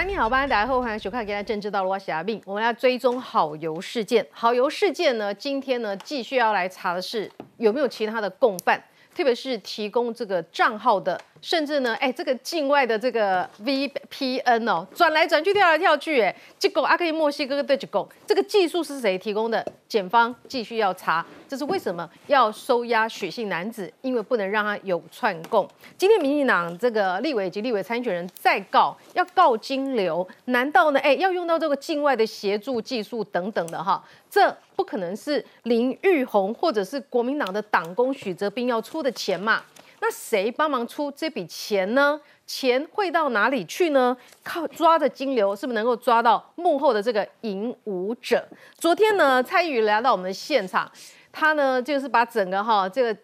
[0.00, 2.40] 安，你好，大家好，欢迎收看《今天政治道路》，我是阿斌。
[2.46, 4.26] 我们要追踪好游事件。
[4.30, 8.82] 好游事件呢，今天呢继续要来查的是有没有其他的共犯，
[9.14, 11.20] 特别是提供这个账号的。
[11.42, 19.64] 甚至呢，哎，这个境外的这个 VPN 哦，转来转去，跳来跳去，哎，结果阿克伊墨西哥对这个，这个技术是谁提供的？
[19.88, 23.92] 检方继续要查，这是为什么要收押许姓男子？
[24.02, 25.68] 因为不能让他有串供。
[25.98, 31.00] 今天民进党这个立委及立委参选人再告，要告金流，难道呢？
[31.00, 34.04] 哎，要用到这个境外的协助技术等等的哈？
[34.30, 39.60] 这不可能是林玉红或者是国民党的党工许哲斌要出的钱嘛？
[40.00, 42.20] 那谁帮忙出这笔钱呢？
[42.46, 44.16] 钱会到哪里去呢？
[44.42, 48.44] 靠抓着金流，是不是能够抓到幕后的这个引舞者？
[48.76, 50.90] 昨天呢，蔡宇来到我们的现场，
[51.30, 53.16] 他呢就是把整个哈这个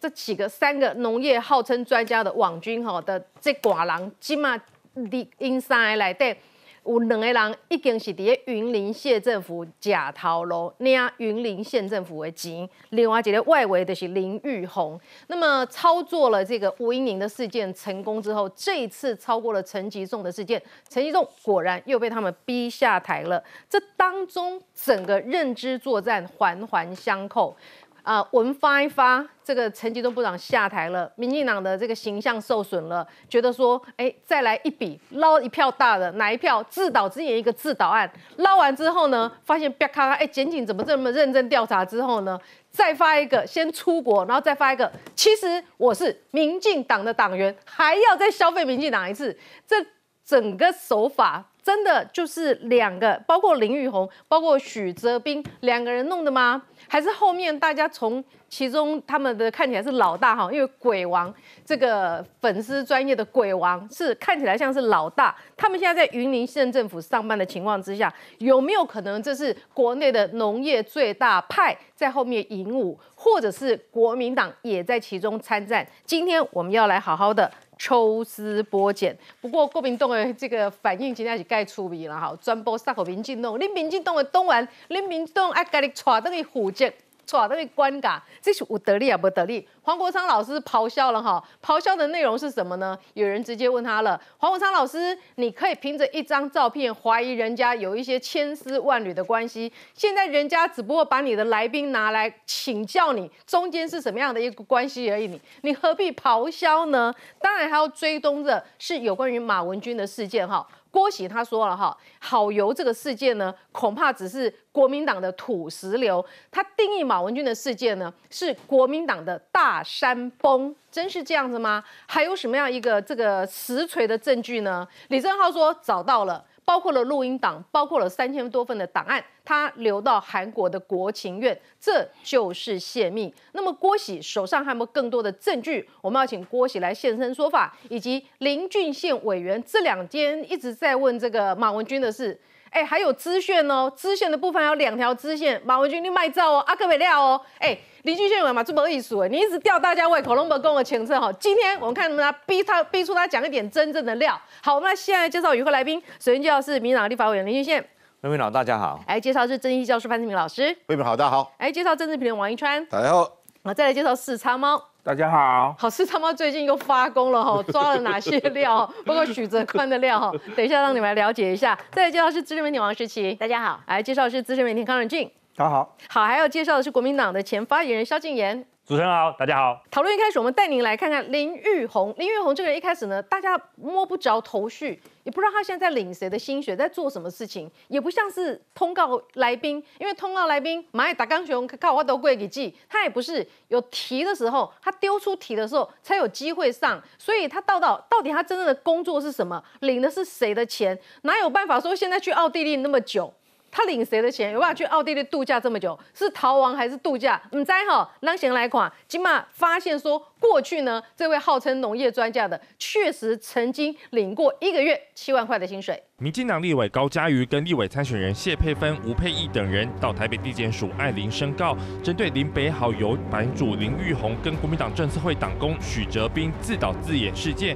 [0.00, 6.40] 这几个三个农业号称专家的网军哈的这寡狼，起码的 inside 来对。
[6.84, 12.68] 有两个人已经是伫云林县政府假逃喽，领云林县政府的钱。
[12.90, 23.42] 另外一个外围的是林玉红，那么操作了这个吴英宁的事件成功之后，这一次超过了陈吉仲的事件，陈吉仲果然又被他们逼下台了。
[23.68, 27.54] 这当中整个认知作战环环相扣。
[28.02, 42.38] 啊，文发一发，这个陈吉仲部长下台了，民进党的这个形象受损了，觉得说，哎，再来一笔捞一票大的，哪一票自导自演一个自导案，捞完之后呢，发现啪咔，哎，检警怎么这么认真调查之后呢，
[42.70, 49.76] 再发一个先出国，然后再发一个，其实我是民进党的党员，还要再消费民进党一次，这
[50.24, 51.44] 整个手法。
[51.62, 56.62] 真的就是两个，包括林玉红，包括许哲斌两个人弄的吗？
[56.92, 60.52] 还是后面大家从其中他们的看起来是老大哈？
[60.52, 61.32] 因为鬼王
[61.64, 75.86] 这个粉丝专业的鬼王是看起来像是老大，他们现在在云林县政府上班的情况之下，有没有可能这是国内的农业最大派在后面引舞，或者是国民党也在其中参战？
[76.04, 77.48] 今天我们要来好好的。
[77.82, 86.92] 抽丝剥茧，不过国民党的这个反应真的是太出名了哈，专播杀给民进党，你民进党的党员，你民进党爱家己带等去负责。
[87.26, 89.66] 错，都会关噶，这是有道理啊，不得利。
[89.90, 92.96] 黄国昌老师咆哮了哈，咆哮的内容是什么呢？
[93.14, 107.12] 有人直接问他了，黄国昌老师，你可以凭着一张照片怀疑人家有一些千丝万缕的关系，现在人家只不过把你的来宾拿来请教你，中间是什么样的一个关系而已，你你何必咆哮呢？
[107.40, 110.64] 当然还要追踪的是有关于马文君的事件哈。
[110.92, 116.24] 郭喜他说了哈，好油这个事件呢，恐怕只是国民党的土石流。
[116.50, 121.82] 他定义马文君的事件呢，是国民党的大山崩，真是这样子吗？
[122.06, 124.86] 还有什么样一个这个实锤的证据呢？
[125.08, 126.44] 李正浩说找到了。
[126.62, 133.34] 包括了录音档，包括了三千多份的档案，他留到韩国的国情院，这就是泄密。
[133.54, 135.88] 那么郭喜手上还有没有更多的证据？
[136.00, 142.38] 我们要请郭喜来现身说法，以及林俊宪委员这两天一直在问这个马文君的事。
[142.70, 147.78] 哎，还有支线哦，支线的部分有两条支线，马文君你卖照哦，阿克美料哦，哎。
[148.04, 151.30] 林俊宪委嘛，这么艺术哎，你一直吊大家胃口，拢不跟我清楚哈。
[151.34, 154.40] 今天我们看能不能逼他逼出他讲一点真正的料。
[154.62, 157.86] 好，我们来现在介绍与会来宾，首先介绍是民党立法委员林俊宪。
[158.22, 158.98] 魏明老大家好。
[159.06, 160.74] 来介绍是政治教师潘志明老师。
[160.86, 161.52] 魏明好，大家好。
[161.58, 162.82] 来介绍政治评论王一川。
[162.86, 163.30] 大家好。
[163.64, 164.89] 好，再来介绍四叉猫。
[165.02, 165.74] 大家好。
[165.78, 168.86] 好，事他妈最近又发功了哈， 抓了哪些料？
[169.06, 170.30] 包括许泽宽的料哈。
[170.54, 171.78] 等一下让你们来了解一下。
[171.90, 173.32] 再来介绍是资深媒体王世琪。
[173.34, 173.80] 大家好。
[173.86, 175.30] 来介绍是资深媒体康仁俊。
[175.56, 175.96] 大家好。
[176.08, 178.64] 好，还要介绍的是国民党的前发言人萧敬言。
[178.90, 179.80] 主持人好，大家好。
[179.88, 182.12] 讨论一开始，我们带您来看看林玉红。
[182.18, 203.32] 林玉红这个人一开始呢，大家摸不着头绪，也不知道他现在在领谁的心血，在做什么事情，也不像是通告来宾，因为通告来宾蚂蚁打钢熊靠我都贵给记，他也不是有题的时候，他丢出题的时候才有机会上，所以他到到到底他真正的工作是什么，领的是谁的钱，哪有办法说现在去奥地利那么久？
[203.70, 204.52] 他领谁的钱？
[204.52, 205.98] 有办法去奥地利度假这么久？
[206.14, 207.40] 是逃亡还是度假？
[207.52, 216.02] 唔知哈，让先来看，今嘛发现说，过去呢，这位号称农业专家的，确实曾经领过一个月七万块的薪水。
[216.18, 227.74] 民进党立委高嘉瑜跟立委参选人谢佩芬、吴佩义等人到台北地检署艾琳申告，针对林北好友版主林玉红跟国民党政策会党工许哲斌自导自演事件。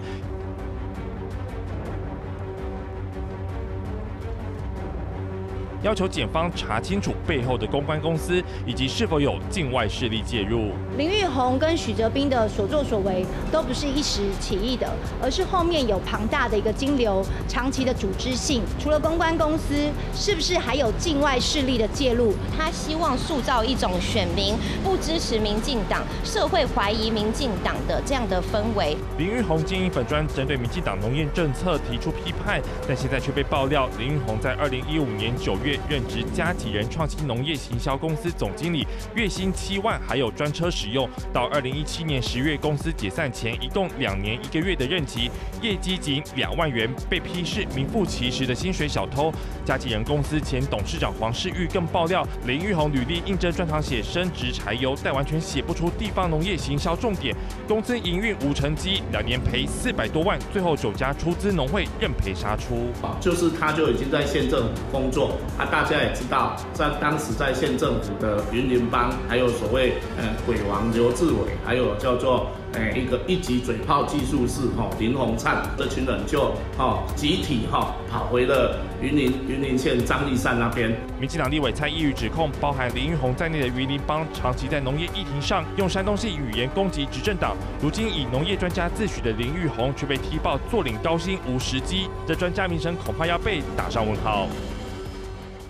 [5.85, 10.71] 要求检方查清楚背后的公关公司以及是否有境外势力介入。
[10.97, 14.91] 林玉红跟许哲斌的所作所为都不是一时起意的，
[15.23, 18.63] 而是后面有庞大的一个金流、长期的组织性。
[18.81, 19.75] 除了公关公司，
[20.15, 22.33] 是不是还有境外势力的介入？
[22.57, 28.97] 他希望塑造一种选民不支持民进党、社会怀疑民进党的这样的氛围。
[29.19, 41.09] 林玉红经营粉专针对民进党农业政策提出批判，但现在却被爆料，林玉红在二零一五年九月任职嘉吉人创新农业行销公司总经理，月薪七万，还有专车使用。
[41.33, 45.31] 到二零一七年十月公司解散前，一共两年一个月的任期，
[45.63, 49.33] 业绩仅两万元，被批是名副其实的薪水小偷。
[49.65, 57.35] 嘉吉人公司前董事长黄世玉更爆料，林玉红履历应征专长写升职柴油，但完全写不出地方农业行销重点。
[57.67, 62.93] 公司营运无成绩，两年赔四百多万，最后九家出资农会认赔杀出。
[63.21, 72.49] 就是他就已经在县政府工作，大家也知道，在当时在县政府的云林帮，还有所谓呃鬼王刘志伟，还有叫做。
[72.77, 80.93] 哎，一个一级嘴炮技术室，哈，林鸿灿这群人就哈集体哈跑回了云林云林县张立山那边。
[81.21, 87.57] 民进党立委蔡依宇指控，包含林玉红在内的云林帮长期在农业议题上用山东系语言攻击执政党。
[87.81, 94.49] 如今以农业专家自诩的林玉红却被踢爆坐领高薪无时机，这专家名声恐怕要被打上问号。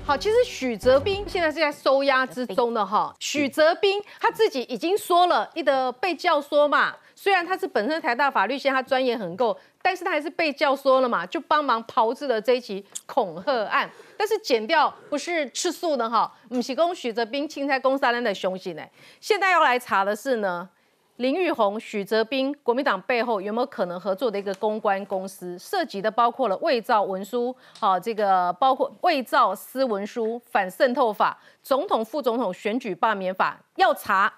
[0.07, 3.15] 好，其实许哲斌现在是在收押之中的哈。
[3.21, 6.95] 许泽斌他自己已经说了，一的被教唆嘛。
[7.15, 13.91] 虽然他是本身台大法律系，他专业很够，但是他还是被教唆了嘛，就帮忙炮制了这一起恐吓案。
[14.15, 18.83] 但是剪掉不是吃素的哈，不是供许哲斌青菜公三人的凶器呢。
[19.23, 20.69] 现在要来查的是呢。
[21.17, 25.57] 林玉红、许泽斌，国民党背后有没有可能合作的一个公关公司？
[25.57, 34.33] 涉及的包括了伪造文书，好，这个包括伪造私文书、反渗透法、总统、副总统选举罢免法，要查。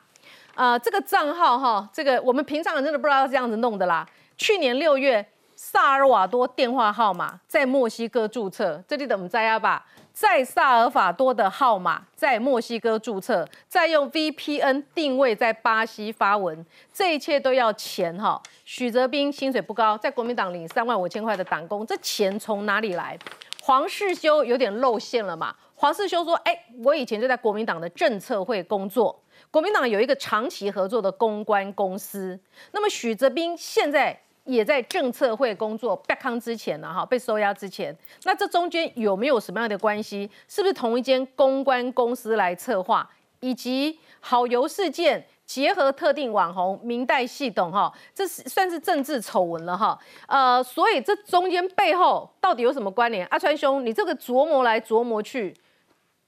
[0.55, 4.07] 啊，这个账号哈，这个我们平常人真的不知道这样子弄的啦。
[4.37, 9.87] 去年六月，萨尔瓦多电话号码在墨西哥注册，这里怎么在啊吧？
[10.17, 18.41] 在萨尔法多的号码在墨西哥注册，再用 VPN 定位在巴西发文，这一切都要钱哈。
[18.65, 23.19] 许泽斌薪水不高，在国民党领三万五千块的党工，这钱从哪里来？
[23.61, 25.55] 黄世修有点露馅了嘛？
[25.75, 32.41] 黄世修说：“哎，我以前就在国民党的政策会工作，国民党有一个长期合作的公关公司。
[32.73, 40.31] 那么许泽斌现在。”也在政策会工作，被康之前呢，哈，被收押之前，那这中间有没有什么样的关系？
[40.49, 43.09] 是不是同一间公关公司来策划，
[43.41, 53.27] 以及好游事件结合特定网红明代系统，哈，这是算是政治丑闻了，哈，呃，所以这中间背后到底有什么关联？
[53.27, 55.55] 阿川兄，你这个琢磨来琢磨去。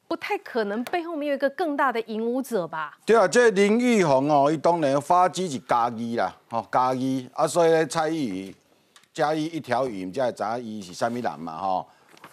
[0.09, 2.97] 不太可能背后面有一个更大的引武者吧？
[3.05, 8.55] 对啊，这林玉红哦，伊当然发迹是嘉义啦，吼嘉义啊，所以咧蔡依宇
[9.13, 11.87] 嘉义一条鱼，才会知影伊是啥物人嘛，吼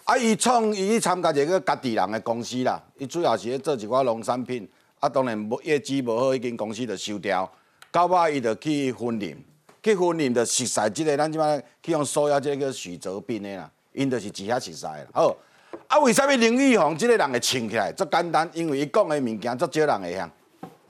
[0.04, 4.66] 啊，伊创伊参加一个家己人的公司啦，伊主要是咧做一寡农产品，
[4.98, 7.46] 啊，当然无业绩无好，已经公司就收掉，
[7.92, 9.36] 到尾伊就去婚林，
[9.82, 15.36] 去婚林就熟悉即个，咱即摆去用所有即个许泽斌的啦，因就是只遐熟悉啦，好。
[15.88, 17.92] 啊，为什么林玉红即个人会请起来？
[17.92, 20.28] 足简单，因为伊讲的物件足少人会晓，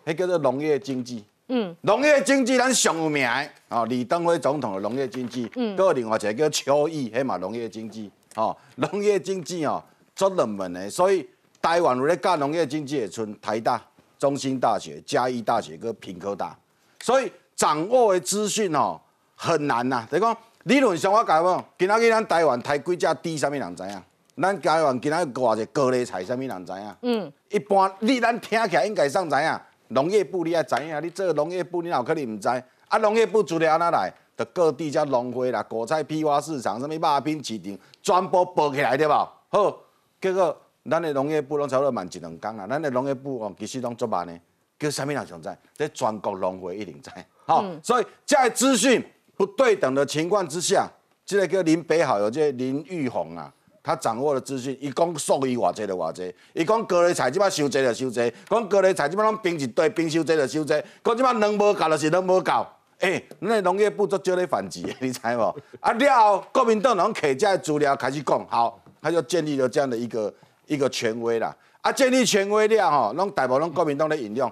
[0.06, 1.24] 迄叫做农业经济。
[1.48, 5.50] 嗯，农业经济咱上有名的哦，李登辉总统的农业经济。
[5.54, 8.10] 嗯，搁另外一个叫邱毅，迄嘛农业经济。
[8.34, 9.82] 哦，农业经济哦，
[10.14, 11.28] 足热门的，所以
[11.60, 13.80] 台湾有咧教农业经济的，村台大、
[14.18, 16.56] 中兴大学、嘉义大学、跟平科大，
[17.00, 19.00] 所以掌握的资讯哦
[19.36, 20.06] 很难呐。
[20.10, 24.02] 等于讲理论上我讲无，今仔日咱台湾台几只猪，啥物人知影？
[24.40, 26.96] 咱台湾今仔挂一个高丽菜，啥物人知影？
[27.02, 32.48] 嗯，一般你咱听起来应该上知影，农业部你也知影，你做农业部你哪有可能毋知？
[32.88, 34.12] 啊，农业部资料哪来？
[34.36, 39.28] 就各地遮农会啦、果菜批发市场、什物肉品市场，全部报起来对无？
[39.48, 39.78] 好，
[40.20, 40.54] 结果
[40.90, 44.38] 咱的农业部拢差不多慢一两工啊，咱的农业部哦，其实拢足慢的。
[44.78, 45.48] 叫啥物人上知？
[45.74, 47.10] 在全国农会一定知。
[47.46, 49.02] 好，所以在资讯
[49.34, 50.86] 不对等的情况之下，
[51.24, 53.50] 这个叫林北好友，这林玉红啊。
[53.86, 62.66] 他掌握的资讯，伊讲数亿偌济就偌济，伊讲高丽菜即摆收济就收济，讲高丽菜即摆拢冰一堆，冰收济就收济，讲即摆能无够就是能无够。
[62.98, 65.56] 哎，那农业部做少咧反击， 你知无？
[65.78, 70.34] 啊了后，国民党拢摕这资料开始讲，好，他就建立了这样的一个
[70.66, 71.54] 一个权威啦。
[71.80, 74.50] 啊，建立权威了吼，拢大部分拢国民党咧引用，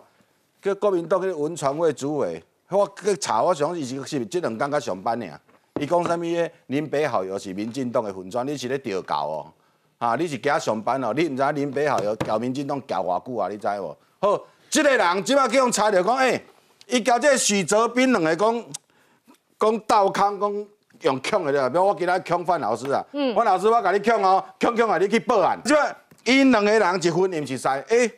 [0.62, 5.40] 叫国民党去文传会主委，我去查，我想伊是是是即两工甲上班尔。
[5.80, 6.22] 伊讲啥物？
[6.68, 9.52] 恁北校友是民进党的粉砖，你是咧调教哦？
[9.98, 13.48] 哈，你是给他上班哦，你毋知道林北好有搞民进党交偌久啊？
[13.48, 13.96] 你知无？
[14.20, 14.40] 好，
[14.70, 16.40] 这个人即摆叫用查着讲，诶，
[16.86, 18.64] 伊交这许泽斌两个讲
[19.58, 20.66] 讲斗空讲
[21.00, 25.60] 用强的了，比如我今仔强范老师啊，嗯范老师我甲你强哦，强强啊你去报案。
[25.64, 28.08] 即摆因两个人一分毋是使，诶，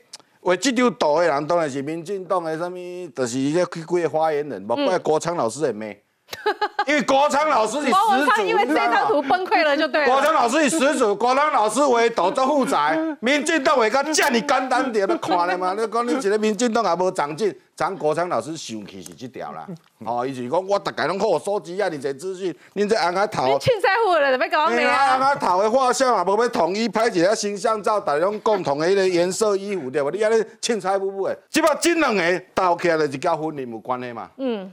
[0.41, 5.87] 为即张图的人当然是民进党的什物，就是迄几个发言人，莫怪郭昌老师的骂。
[6.87, 10.07] 因为国昌老师是始祖，因为这张图崩溃了就对了。
[10.07, 15.75] 国昌老师以始祖，国昌老师为导做负债， 民进党会甲这么简单点，你看了嘛？
[15.75, 19.67] 你讲你一个民进党也无长进，咱国昌老师生气是这条啦。
[20.05, 24.97] 哦，伊就是讲我大概拢好收集啊，你这资讯，恁这安阿头，你凊彩户了，要搞咩啊？
[24.97, 30.11] 安阿头的画像也无要统一拍一个形象照，大家拢共同的迄个颜色衣服对无？
[30.11, 34.29] 你安尼凊彩户户的，即摆这两个斗起来就是甲婚姻有关系嘛？
[34.39, 34.73] 嗯，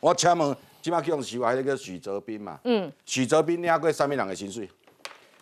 [0.00, 0.56] 我请问。
[0.86, 2.60] 即摆去用收还迄个许泽斌嘛？
[2.62, 4.70] 嗯，许泽斌领过啥物人的薪水？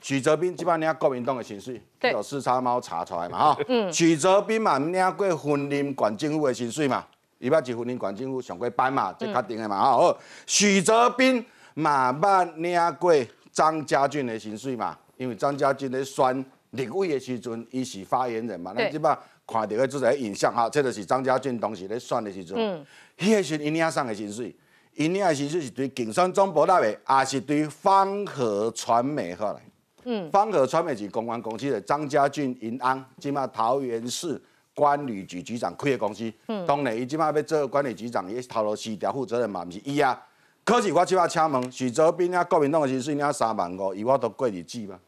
[0.01, 3.53] 许泽斌即摆领国民党的薪水，有四叉猫查出来嘛？
[3.53, 7.05] 哈，嗯，许泽斌嘛领过婚姻管政府的薪水嘛？
[7.41, 9.13] 伊捌是婚姻管政府上过班嘛？
[9.19, 9.79] 这确定的嘛？
[9.79, 13.15] 哈，好，许泽斌嘛捌领过
[13.53, 14.97] 张家俊的薪水嘛？
[15.19, 18.73] 因为张家俊咧选立委的时阵，伊是发言人嘛？
[18.73, 19.15] 咱即摆
[19.47, 22.87] 看到的就是个印象哈，这就是张家俊当时咧选的时阵，嗯，
[23.19, 24.57] 迄个时伊领上的薪水。
[24.95, 29.61] 因领的薪水是对竞选总部那边，也是对方和传媒发来。
[30.05, 34.41] 嗯，方和传媒是公关公司的张家俊、银安，即马桃园市
[34.75, 36.33] 管理局局长开的公司。
[36.49, 40.21] 嗯，当然伊即马要做管理局长，伊是头路市调负责人嘛，毋是伊啊。
[40.63, 44.99] 可是我即马请问许哲斌啊，国民党的薪水领三万五，伊我都过日子吗？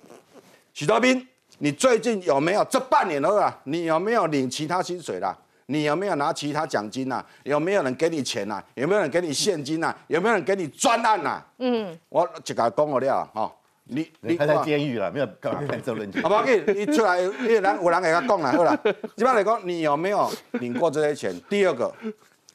[0.74, 1.26] 许哲斌，
[1.58, 3.60] 你最近有没有这半年了啊？
[3.64, 5.36] 你有没有领其他薪水啦？
[5.66, 7.24] 你有没有拿其他奖金呐？
[7.42, 8.62] 有没有人给你钱呐？
[8.74, 9.94] 有没有人给你现金呐？
[10.06, 11.42] 有没有人给你专案呐？
[11.58, 13.52] 嗯，我一个讲我了哈，
[13.84, 16.20] 你你他在监狱了，没有干嘛看这论据？
[16.22, 16.44] 好不好？
[16.44, 18.76] 你出来，你人有人给他讲了，好了。
[19.16, 21.34] 基本上来讲，你有没有领过这些钱？
[21.48, 21.92] 第二个，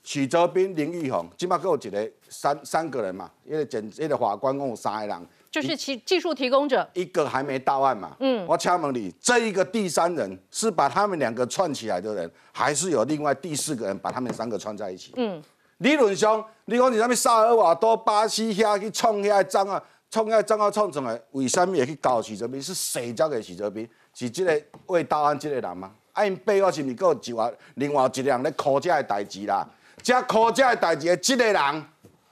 [0.03, 5.27] 许哲斌、林玉红，基本上够一个三三个人嘛，因为检因为法官共有三个人。
[5.51, 8.15] 就是其技术提供者，一个还没到案嘛。
[8.22, 15.12] 嗯，我敲门你这一个第三人是把他们两个串起来的人，还是有另外第四个人把他们三个串在一起？
[15.17, 15.43] 嗯，
[15.79, 22.62] 理论上，你讲你那边萨尔瓦多、巴西遐去创遐账啊，创遐账号创出来，为什么会去搞许哲斌？
[22.62, 23.86] 是谁交给许哲斌？
[24.13, 25.91] 是这个未到案这个人吗？
[26.13, 29.67] 啊，因背后是毋是有一外另外一个人咧考这个代志啦？
[30.01, 31.86] 这考这个代志的这个人。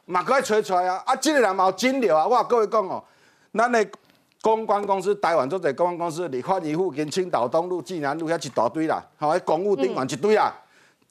[0.10, 1.04] 嘛，可以找出来啊！
[1.06, 2.28] 啊，这个人嘛有真料啊！
[2.28, 3.04] 我各位讲哦，
[3.54, 3.88] 咱的
[4.42, 10.52] 公关公司台湾做者公关公司，立法院附近青岛东路、济南路遐一大堆啦，吼，迄公务顶完一堆啦。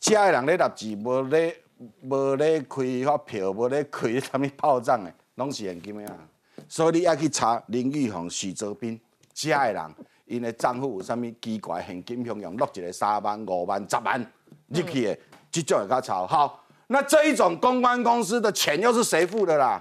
[0.00, 1.56] 遮的人咧立字，无咧
[2.02, 6.18] 无咧开发票，无咧开啥物炮仗的，拢是现金的啊。
[6.68, 9.00] 所以你要去查林玉红、许泽斌
[9.32, 9.94] 遮的人，
[10.26, 14.20] 因的账户有啥物奇怪现金向用落一个三万、五万、十万
[14.66, 15.18] 入去的，
[15.52, 16.64] 即种会较抄好。
[16.88, 19.80] 那这一种公关公司的钱又是谁付的啦？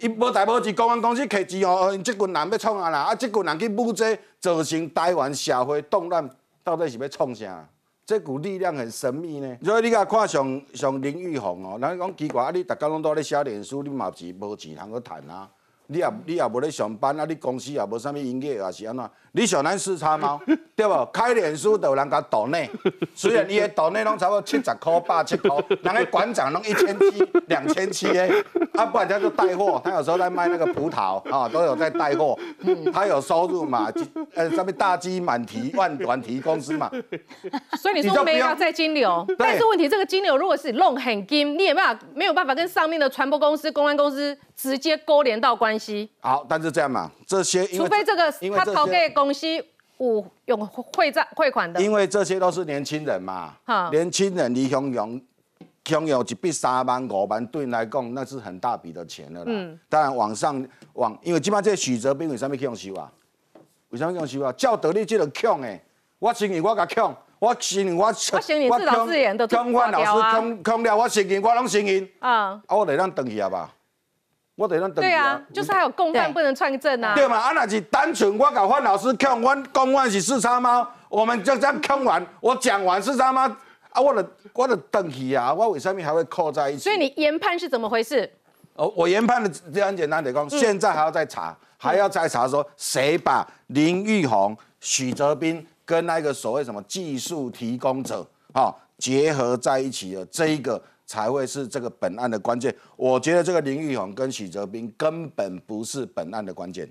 [0.00, 6.28] 伊无代无是公关公司摕钱哦，这群人要创啊啦，啊，这群人去募资，造成台湾社会动乱，
[6.62, 7.68] 到底是要创啥？
[8.06, 9.56] 这股力量很神秘呢。
[9.62, 15.50] 所以你甲看像像林玉红哦，人讲奇怪啊，你大家拢在咧写脸书，你嘛是无钱通去谈啊？
[15.90, 17.24] 你也你也无咧上班啊？
[17.24, 18.70] 你公司也无啥物营业啊？
[18.70, 19.10] 是安怎？
[19.32, 20.38] 你上咱四叉猫
[20.76, 21.04] 对无？
[21.06, 22.68] 开脸书都有人甲岛内，
[23.14, 28.28] 虽然伊的岛内拢差不多七十块、八七块，人个馆长拢一千七、 两千七诶，
[28.74, 32.38] 啊，不然他就带货，他有时候在卖那个葡萄啊，都有在带货，
[32.92, 33.90] 他有收入嘛？
[34.34, 36.90] 呃，上面大鸡满提万团提公司嘛。
[37.78, 46.10] 所以你说没有在金流，但是问题这个金流如果是弄很金，你也没办法没有办法跟上面的传播公司、公安公司直接勾连到关系。
[46.18, 49.46] 好，但是这样嘛，这些除非这个他投给公司
[49.98, 53.54] 有用汇账汇款的，因为这些都是年轻人嘛，
[53.92, 55.20] 年轻人你享用
[55.84, 59.46] 享用一笔三万五万对来讲那是很大笔的钱了啦。
[59.46, 63.08] 嗯，当然网上网，因为基本上这许哲斌为什么去用收啊？
[63.90, 64.52] 为什么用收啊？
[64.52, 65.80] 照道理这个强诶，
[66.18, 72.08] 我承认我甲强，我承认我我承认自导自演的抢翻老师抢抢了，我承认我拢承认。
[72.18, 73.72] 啊，啊我得让等去啊吧。
[74.58, 77.14] 我得让等对啊，就是还有共犯不能串证啊。
[77.14, 77.36] 对嘛？
[77.36, 83.48] 啊，那是单纯我搞范老师看完公案是四叉猫，我们就这样看完，我讲完四叉猫
[83.90, 86.82] 啊，我的我的等级啊，我为什么还会扣在一起？
[86.82, 88.28] 所以你研判是怎么回事？
[88.74, 100.82] 哦，我研判的这很简单的讲，现在还要再查，还要再查说谁把林玉红、许哲斌跟那个所谓什么技术提供者啊结合在一起的这一个。
[101.08, 102.72] 才会是这个本案的关键。
[102.94, 106.86] 我觉得这个林玉红跟许哲斌根本不是本案的关键。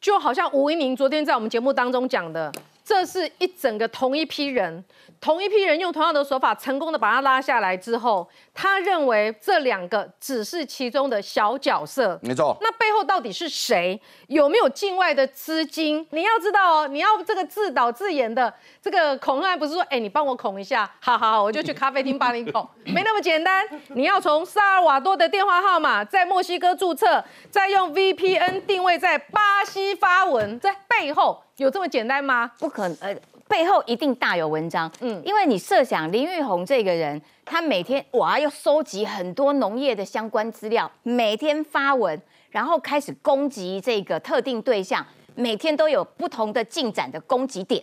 [0.00, 2.50] 就好像吴一宁昨天在我们节目当中讲的，
[2.82, 4.82] 这是一整个同一批人。
[5.20, 12.56] 同一批人用同样的手法成功的把他拉下来之后，他认为这两个只是其中的小角色，没错。
[12.60, 14.00] 那背后到底是谁？
[14.28, 16.06] 有没有境外的资金？
[16.10, 23.66] 你要知道哦，你要这个自导自演的这个恐案，不是说哎你帮我恐一下，好好好，我就去咖啡厅帮你恐， 没那么简单。
[23.88, 32.52] 你要从萨尔瓦多的电话号码在墨西哥注册，再用 VPN 定位在巴西发文，在背后有这么简单吗？
[32.58, 33.16] 不可能，呃。
[33.48, 47.82] 背后一定大有文章，嗯，因为你设想林玉红这个人，他每天哇要收集很多农业的相关资料，每天发文，然后开始攻击这个特定对象，每天都有不同的进展的攻击点，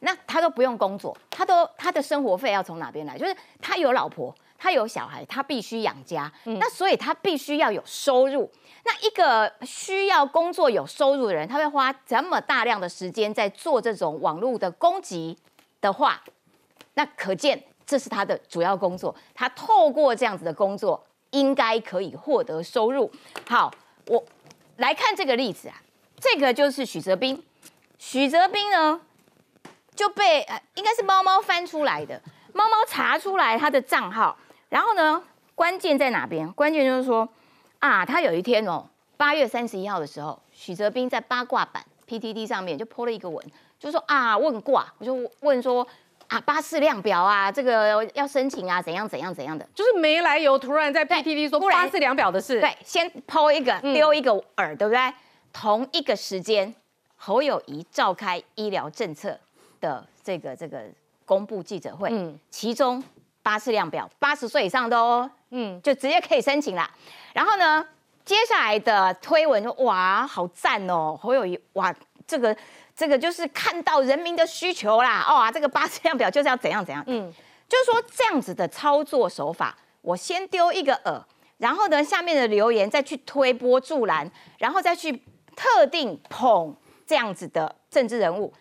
[0.00, 3.16] 那他都不用工作，他都他的生活费要从哪边来？
[3.16, 8.50] 就是他有老婆，他有小孩，他必须养家，那所以他必须要有收入。
[8.84, 15.38] 那一个需要工作有收入的人，他会花这么大量的时间在做这种网络的攻击
[15.80, 16.20] 的话，
[16.94, 19.14] 那可见这是他的主要工作。
[19.34, 23.08] 他透过这样子的工作，应该可以获得收入。
[23.48, 23.72] 好，
[24.08, 24.24] 我
[24.78, 25.80] 来看这个例子啊，
[26.18, 27.40] 这个就是许哲斌。
[27.98, 29.00] 许哲斌呢
[29.94, 32.20] 就被呃，应该是猫猫翻出来的，
[32.52, 34.36] 猫猫查出来他的账号，
[34.68, 35.22] 然后呢，
[35.54, 36.50] 关键在哪边？
[36.54, 37.28] 关键就是说。
[37.82, 38.86] 啊，他有一天哦，
[39.16, 43.44] 八月三十一号的时候，许哲斌在八卦版 PTT 上面就泼了一个文，
[43.76, 45.84] 就说啊问卦，我就问说
[46.28, 55.12] 啊八四量表啊，这个要申请啊，怎样怎样怎样的，就是没来由，突然在 PTT 说八四量表的事，对，先抛一个丢一个饵，对不对？
[55.52, 56.72] 同一个时间，
[57.16, 59.36] 侯友谊召开医疗政策
[59.80, 60.84] 的这个这个
[61.26, 63.02] 公布记者会，嗯，其中
[63.42, 66.88] 八四量表八十岁以上的哦，嗯，就直接可以申请啦。
[67.32, 67.84] 然后呢，
[68.24, 71.94] 接下来的推文就哇，好赞哦，好有哇，
[72.26, 72.56] 这个
[72.94, 77.32] 这个就是看到人民的需求啦，哇，这个八字量表就是要怎样怎样，嗯，
[77.68, 81.20] 就是说这样子的操作手法，我先丢一个饵，
[81.58, 85.22] 然后呢，下面的留言再去推波助澜，然后再去
[85.56, 88.52] 特定捧这样子的政治人物，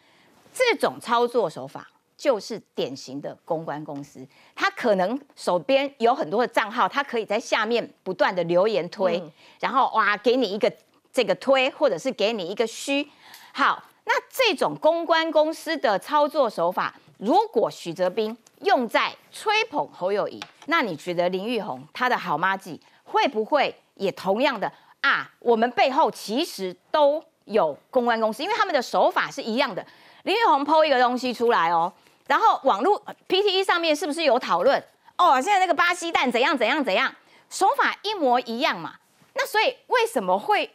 [0.54, 1.88] 这种操作手法。
[2.22, 9.20] 就是典型的公关公司，他可能手边有很多的账号，他可以在下面不断的留言推，
[9.60, 10.72] 然后哇给你一个
[11.12, 13.10] 这个推，或者是给你一个虚。
[13.54, 25.28] 好，那这种公关公司的操作手法，如果许哲斌用在吹捧侯友谊，那你觉得林玉红他的好妈记会不会也同样的啊？
[25.40, 29.84] 我们背后其实都有公关公司，因为他们的手法是一样的。
[30.22, 31.92] 林玉红抛一个东西出来哦。
[32.32, 34.82] 然后网络 P T E 上面是不是有讨论？
[35.18, 37.14] 哦，现在那个巴西蛋怎样怎样怎样，
[37.50, 38.94] 手法一模一样嘛？
[39.34, 40.72] 那所以为什么会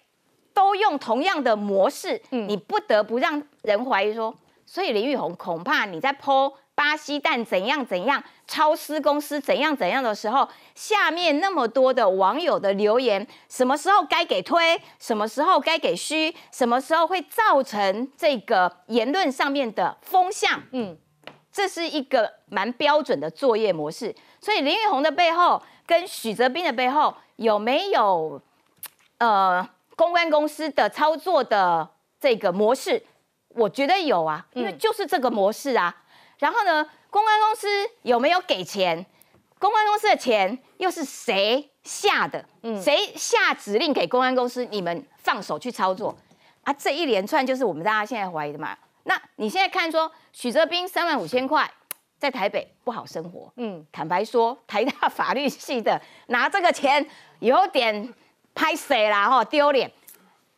[0.53, 2.21] 都用同样的模式？
[2.31, 20.63] 嗯你不得不让人怀疑说，所以林玉红恐怕你在剖巴西蛋怎样怎样，超市公司怎样怎样的时候，下面那么多的网友的留言，什么时候该给推，什么时候该给虚，什么时候会造成这个言论上面的风向？
[20.73, 20.99] 嗯。
[21.57, 28.39] 这是一个蛮标准的作业模式，所以林玉红的背后跟许泽斌的背后有没有
[29.17, 29.67] 呃
[29.97, 31.89] 公关公司的操作的
[32.21, 33.03] 这个模式？
[33.55, 36.03] 我觉得有啊，因为就是这个模式啊。
[36.41, 37.67] 然后呢，公关公司
[38.03, 39.07] 有没有给钱？
[39.59, 42.45] 公关公司的钱又是谁下的？
[42.79, 44.63] 谁下指令给公关公司？
[44.67, 46.15] 你们放手去操作
[46.65, 46.73] 啊？
[46.75, 48.77] 这一连串就是我们大家现在怀疑的嘛。
[49.09, 51.69] 那你现在看说许哲斌三万五千块
[52.19, 57.07] 在台北不好生活，嗯，坦白说，台大法律系的 拿这个钱
[57.39, 58.13] 有点
[58.55, 59.91] 拍谁啦，哈，丢脸。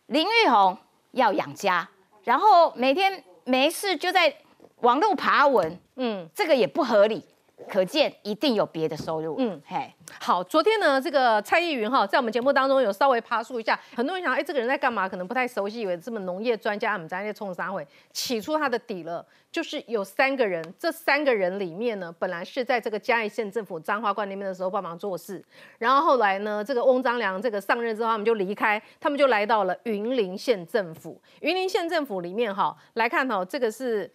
[0.07, 0.79] 林玉红
[1.11, 1.87] 要养家，
[2.25, 4.35] 然后每天没事就在
[4.77, 7.23] 网络爬文，嗯，这个也不合理。
[7.69, 9.37] 可见一定有别的收入。
[9.39, 15.09] 嗯，嘿，好，昨天呢，这个蔡依云哈，在我们节目当中有稍微爬树一下，很多人想，哎，这个人在干嘛？
[15.09, 25.45] 可能不太熟悉，以为这么农业专家，我们在那冲三会起出他的底了，就是有三个人，这三个人里面呢，本来是在这个嘉义县政府彰化关那边的时候帮忙做事，
[25.79, 31.21] 然后后来呢，这个翁章良这个上任之后，他们就离开，他们就来到了云林县政府。
[31.41, 34.11] 云林县政府里面哈，来看哈，这个是。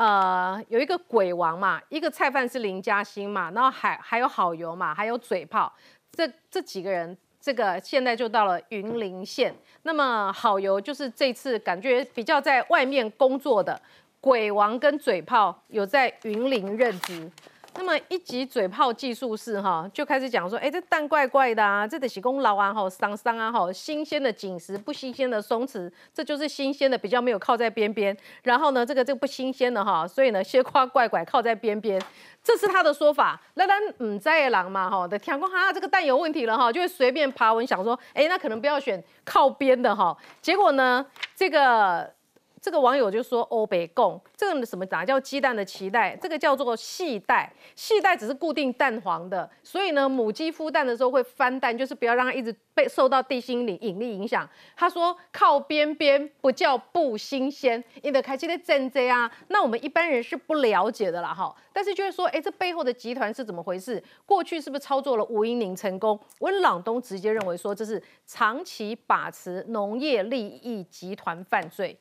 [0.00, 5.70] 呃，有一个鬼王嘛，一个菜贩是林嘉欣嘛，然后还还有好油嘛，还有嘴炮，
[6.10, 9.54] 这这几个人，这个现在就到了云林县。
[9.82, 13.78] 那么好油就是这次感觉比较在外面工作的
[14.22, 17.30] 鬼王跟嘴炮有在云林任职。
[17.74, 28.14] 那么一级嘴炮技术室哈，就开始讲说，哎，这蛋怪怪的啊，这得洗功劳啊，哈，桑桑啊，哈，新鲜的紧实，不新鲜的松弛，这就是新鲜的，比较没有靠在边边。
[28.42, 32.00] 然后呢，这个这个不新鲜的哈，所以呢，先夸怪怪靠在边边，
[32.42, 33.40] 这是他的说法。
[33.54, 40.16] 那咱嗯在狼嘛哈的听过哈，这个蛋有问题了哈，就会随便爬文想说，哎，那可能不要选靠边的哈。
[40.42, 42.12] 结果呢，这个。
[42.60, 46.14] 这个网友就说：“欧北贡这个什么哪叫鸡蛋的脐带？
[46.16, 54.46] 这个叫做系带，系带只是固定蛋黄的，所以呢，母鸡孵蛋的时候会翻蛋，就是不要让它一直被受到地心引引力影响。”
[54.76, 61.54] 他说：“靠边边不叫不新鲜，你的开机的真这啊，那我们一般人是不了解的啦哈。
[61.72, 64.02] 但是就是说，哎，这背后的集团是怎么回事？
[64.26, 66.20] 过去是不是操作了吴英宁成功？
[66.40, 71.98] 温朗东直接认为说这是长期把持农业利益集团犯罪。”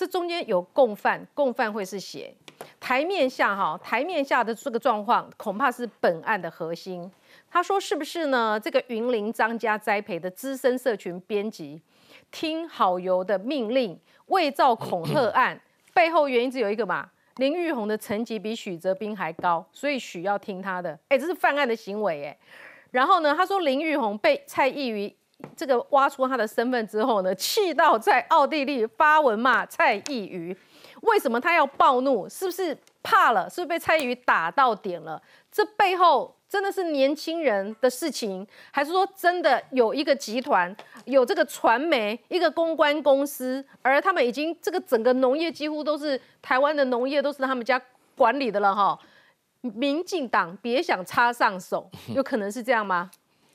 [0.00, 2.34] 这中间有共犯，共犯会是谁？
[2.80, 7.12] 台面下哈，台面下的这个状况恐怕是本案的核心。
[7.50, 8.58] 他说是不是呢？
[8.58, 11.78] 这个云林张家栽培的资深社群编辑，
[12.30, 15.60] 听好友的命令，伪造恐吓案
[15.92, 17.06] 背后原因只有一个嘛？
[17.36, 20.98] 林玉红的层级比许哲斌还高，所以许要听他的。
[21.08, 22.38] 哎，这是犯案的行为哎。
[22.90, 25.14] 然后呢，他说林玉红被蔡依瑜。
[25.56, 30.56] 这个挖出他的身份之后呢，气到在奥地利发文骂蔡依瑜。
[31.02, 32.28] 为什么他要暴怒？
[32.28, 33.48] 是不是怕了？
[33.48, 35.20] 是不是被蔡依瑜打到点了？
[35.50, 40.74] 这背后真的是年轻人的事情，还是说真的有一个集团，
[41.06, 47.80] 有这个传媒，一个公关公司，而他们已经这个整个农业几乎都是台湾的农业都是他们家
[48.14, 48.98] 管理的了哈？
[49.62, 53.10] 民进党别想插上手，有可能是这样吗？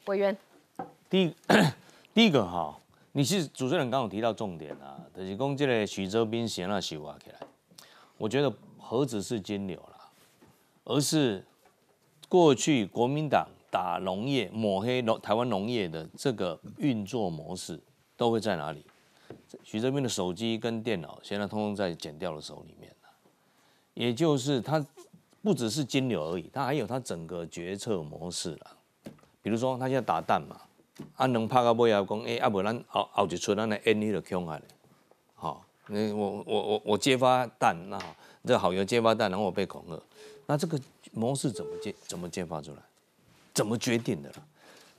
[0.06, 0.36] 委员。
[1.16, 1.34] 第，
[2.14, 2.78] 第一个哈，
[3.14, 7.40] 你是主持人刚好提到重点啊，就是讲这个徐泽斌先那修挖起来，
[8.18, 10.12] 我觉得何止是金流了，
[10.84, 11.46] 而是
[12.28, 17.80] 过去国民党打农业、抹黑农台湾农业的这个运作模式
[18.18, 18.86] 都会在哪里？
[19.64, 22.94] 徐泽斌的手机跟电脑现在通通在剪掉的手里面
[23.94, 24.86] 也就是他
[25.42, 28.78] 不只是金流而已，他还有他整个决策模式了，
[29.42, 30.60] 比如说他现在打蛋嘛。
[31.16, 34.64] 啊，能拍到尾啊，讲诶，啊无咱后后一出咱来 N 你就强下咧，
[35.36, 40.02] 好，你我我我我揭发弹，那好这好友揭发弹，然后我被恐吓，
[40.46, 40.80] 那这个
[41.12, 42.78] 模式怎么揭怎么揭发出来？
[43.54, 44.36] 怎么决定的啦？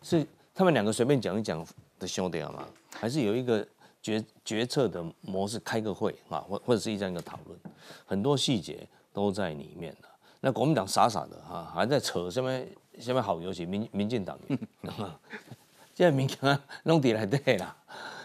[0.02, 1.66] 是他们两个随便讲一讲
[1.98, 2.66] 的兄弟吗？
[2.92, 3.66] 还是有一个
[4.02, 7.58] 决决策的模式，开个会啊，或或者是一这样一个讨论，
[8.04, 10.08] 很多细节都在里面的。
[10.40, 12.62] 那国民党傻傻的哈，还在扯什么
[12.98, 14.38] 什么好游戏，民民进党。
[14.48, 14.58] 现
[16.04, 17.74] 在民调弄底来对啦，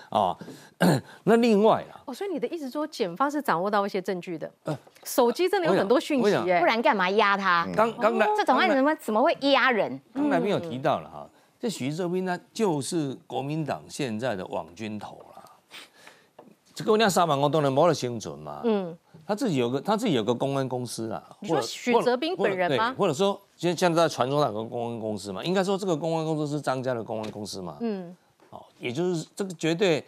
[0.09, 0.37] 哦，
[1.23, 7.65] 那另外啦，哦，所以你的意思说，检方是掌握到一些证据的，呃，手机真的有很多讯息耶，不然干嘛压他？
[7.73, 9.99] 刚刚来这种案怎么怎么会压人？
[10.13, 11.29] 刚才没有提到了哈，
[11.59, 18.97] 这徐泽斌呢，就是国民党现在的网军头了，这个人家三万我都能摸得清楚嘛，嗯。
[19.31, 21.23] 他自己有个，他自己有个公安公司啊。
[21.39, 22.93] 你说许泽斌本人吗？
[22.97, 27.77] 或者说，现现在在传说那个公安公司嘛，应该说这个公安公司是张家的公安公司嘛。
[27.79, 28.13] 嗯。
[28.49, 30.03] 好，也就是这个绝对，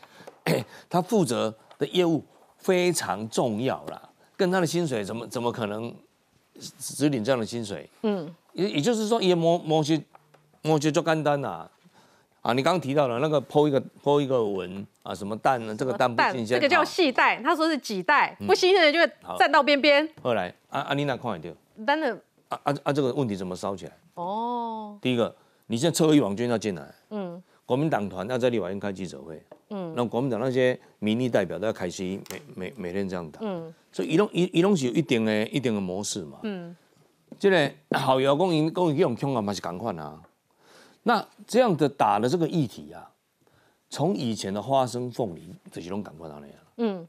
[0.89, 2.21] 他负责的业务
[2.57, 5.95] 非常重要啦，跟他的薪水怎么怎么可能
[6.77, 7.89] 只领这样的薪水？
[8.01, 8.29] 嗯。
[8.51, 10.03] 也也就是说，也摸摸些
[10.63, 11.65] 摸些做干单呐。
[12.41, 15.75] 啊，你刚刚提到了那个剖一个剖一个文啊，什么蛋呢？
[15.75, 20.07] 这个蛋不新鲜，这个叫细蛋，他说是几代不新鲜的就会站到边边。
[20.21, 21.55] 后来啊啊，你哪看得到？
[21.85, 22.13] 真的
[22.49, 22.93] 啊啊啊！
[22.93, 23.91] 这个问题怎么烧起来？
[24.15, 25.35] 哦，第一个，
[25.67, 36.73] 你现在车一网军要进来，嗯，国民党团要在立法院开记者会，嗯，那国民党那些民意代表都要开始每每每天这样打，嗯，所以移动移移动是有一定的一定的模式嘛，嗯，
[37.37, 40.21] 这个好友公营公营用枪啊嘛是赶快啊。
[41.05, 43.09] 那这样的打的这个议题啊，
[43.93, 46.56] 从以前的花生凤梨这些都赶过到那样。
[46.77, 47.08] 嗯，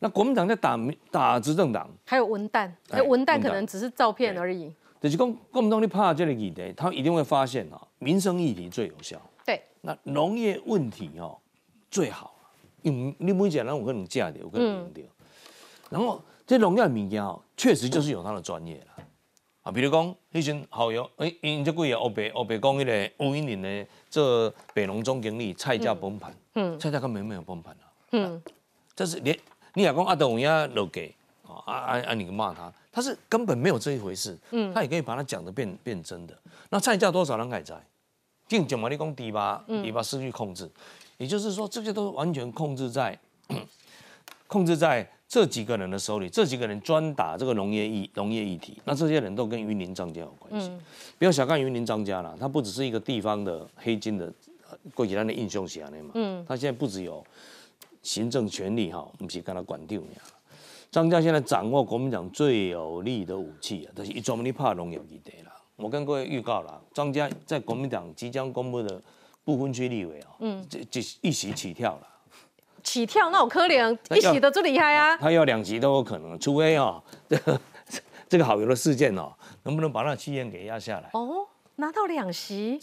[0.00, 0.78] 那国民党在打
[1.10, 4.70] 打执政党，还有文旦，哎，文旦可能只是照片而已。
[5.00, 9.18] 就是讲国民党你怕这个议题，他一定会发现啊，民生议题最有效。
[9.46, 11.38] 对，那农业问题哦
[11.90, 12.34] 最好，
[12.82, 15.02] 因为你每讲人有可能嫁的，有可能用掉。
[15.88, 19.04] 然后这农业物件哦，确实就是有他的专业了。
[19.62, 28.40] 啊，比如讲，迄阵好友，诶，因这几个欧北欧北讲迄个吴英林的做北农总经理，菜价崩盘，嗯，菜价根本没有崩盘啊，嗯，
[28.94, 29.36] 这是连
[29.72, 36.38] 你也讲阿董也落给，啊啊啊，你骂他，他是根本没有这一回事，嗯，他也可以把它讲的变变真的。
[36.70, 37.74] 那菜价多少人改在？
[38.46, 40.70] 定讲嘛，你讲低吧，低吧失去控制，
[41.16, 43.18] 也就是说，这些都完全控制在
[44.46, 45.10] 控制在。
[45.34, 50.70] 这几个人的手里，这几个人专打这个农业议农业议题，那这些人都跟云林张家有关系。
[51.18, 54.32] 不要小看云林张家了，他不只是一个地方的黑金的
[54.94, 57.20] 过去他的英雄侠的嘛，嗯，他现在不只有
[58.00, 60.22] 行政权力哈，不是跟他管定呀。
[60.92, 65.50] 张家现在掌握国民党最有力的武器啊，就是一专门怕农业议题了。
[65.74, 69.02] 我跟各位预告了，张家在国民党即将公布的
[69.42, 72.06] 不分区立委啊，嗯，这这一席起跳了。
[72.84, 75.16] 起跳那我可怜，一起的最厉害啊！
[75.16, 77.60] 他要两级都有可能，除非啊，这 个
[78.28, 79.32] 这个好友的事件哦，
[79.64, 81.08] 能不能把那气焰给压下来？
[81.14, 82.78] 哦，拿到两席。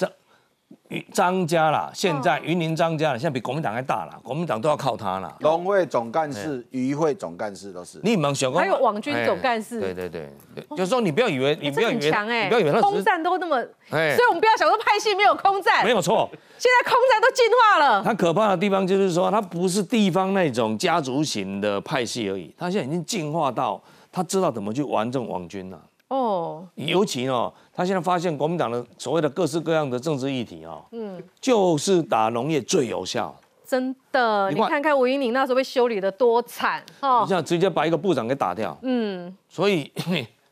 [1.13, 5.35] 张家啦，现在云林张家了，现在比国民党还大了，国民党都要靠他了。
[5.39, 7.99] 农会总干事、渔会总干事都是。
[8.03, 9.79] 你们小还有网军总干事。
[9.79, 10.29] 对对对，
[10.71, 12.11] 就是说你不要以为你不要以为，你
[12.49, 13.55] 不要以为空战都那么，
[13.89, 16.29] 所以我们不要想说派系没有空战，没有错。
[16.57, 18.03] 现在空战都进化了。
[18.03, 23.81] 它可怕的地方就是说，它不是地方那种家族型的派系而已，它现在已经进化到
[24.11, 25.81] 他知道怎么去玩这种网军了。
[26.11, 33.33] 哦，尤其哦，他现在发现国民党的所谓的各式各样的政治议题哦，嗯，就是打农业最有效。
[33.65, 38.77] 真的，你看看吴英玲那时候被修理的多惨哦，你像直接把一个部长给打掉。
[38.81, 39.89] 嗯，所以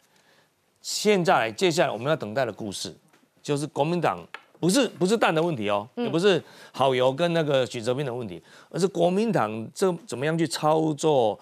[0.82, 2.96] 现在接下来我们要等待的故事，
[3.44, 4.18] 就是国民党
[4.62, 6.42] 不是不是蛋的问题哦，也不是
[6.72, 11.38] 好油跟那个许哲斌的问题，而是国民党这怎么样去操作。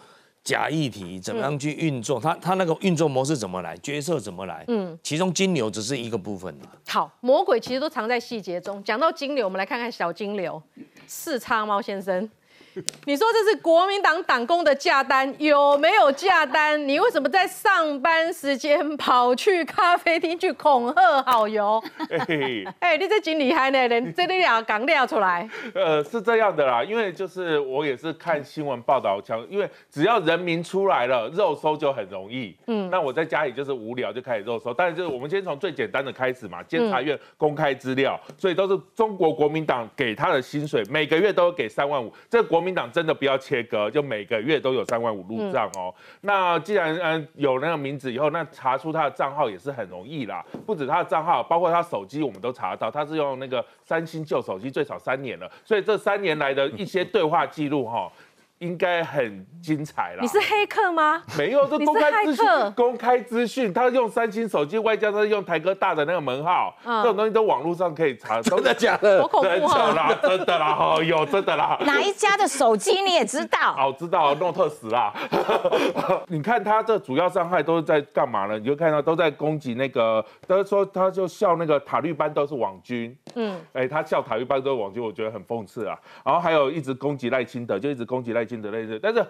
[0.48, 2.18] 假议题怎么样去运作？
[2.18, 3.76] 它它那个运作模式怎么来？
[3.80, 4.64] 角色怎么来？
[4.70, 6.56] 嗯，其中金牛只是一个部分
[6.88, 8.82] 好，魔鬼其实都藏在细节中。
[8.82, 10.64] 讲到金牛，我们来看看小金牛
[11.06, 12.30] 四叉猫先生。
[13.06, 16.88] 你说这是国民党党工的假单，有没有假单？
[16.88, 21.82] 你为什么在上班时间跑去咖啡厅去恐吓好友？
[22.80, 25.50] 哎，你这真厉害呢，连这里俩讲料出来。
[25.74, 32.56] 呃，是这样的啦，因为就是我也是看新闻报道讲，因为只要人民出来了，肉搜就很容易。
[32.68, 42.67] 嗯，那我在家里就是无聊就开始肉搜，但是就是我们先从最简单的开始嘛，监察院公开资料，所以都是中国国民党给他的薪水，每个月都给三万五，这国。
[42.67, 45.94] 民党真的不要切割，就每个月都有三万五入账哦。
[46.22, 50.46] 那既然嗯有那个名字以后，那查出他的账号也是很容易啦。
[50.66, 52.92] 不止他的账号，包括他手机，我们都查得到。
[52.92, 58.12] 他是用那个三星旧手机，最少三年了，所以这三年来的一些对话记录哈。
[58.60, 60.22] 应该很精彩了。
[60.22, 61.22] 你是黑客吗？
[61.38, 62.46] 没有，这公开资讯。
[62.76, 68.42] 公开资讯，他用三星手机，外加他用台哥大的那个门号，这种东西都网络上可以查。
[68.48, 69.22] 真的假的？
[69.22, 71.78] 好恐怖真的啦，真的啦，哦，有真的啦。
[71.86, 73.58] 哪一家的手机你也知道？
[73.78, 75.14] 哦，知道，诺特死啦。
[76.28, 78.58] 你看他这主要伤害都是在干嘛呢？
[78.58, 83.16] 你就看到都在攻击那个，他说他就笑那个塔利班都是网军。
[83.36, 85.96] 嗯，哎，他笑塔利班都是网军，我觉得很讽刺啊。
[86.24, 88.47] 然后还有一直攻击赖清德，就一直攻击赖。
[88.62, 89.26] 的类似，但是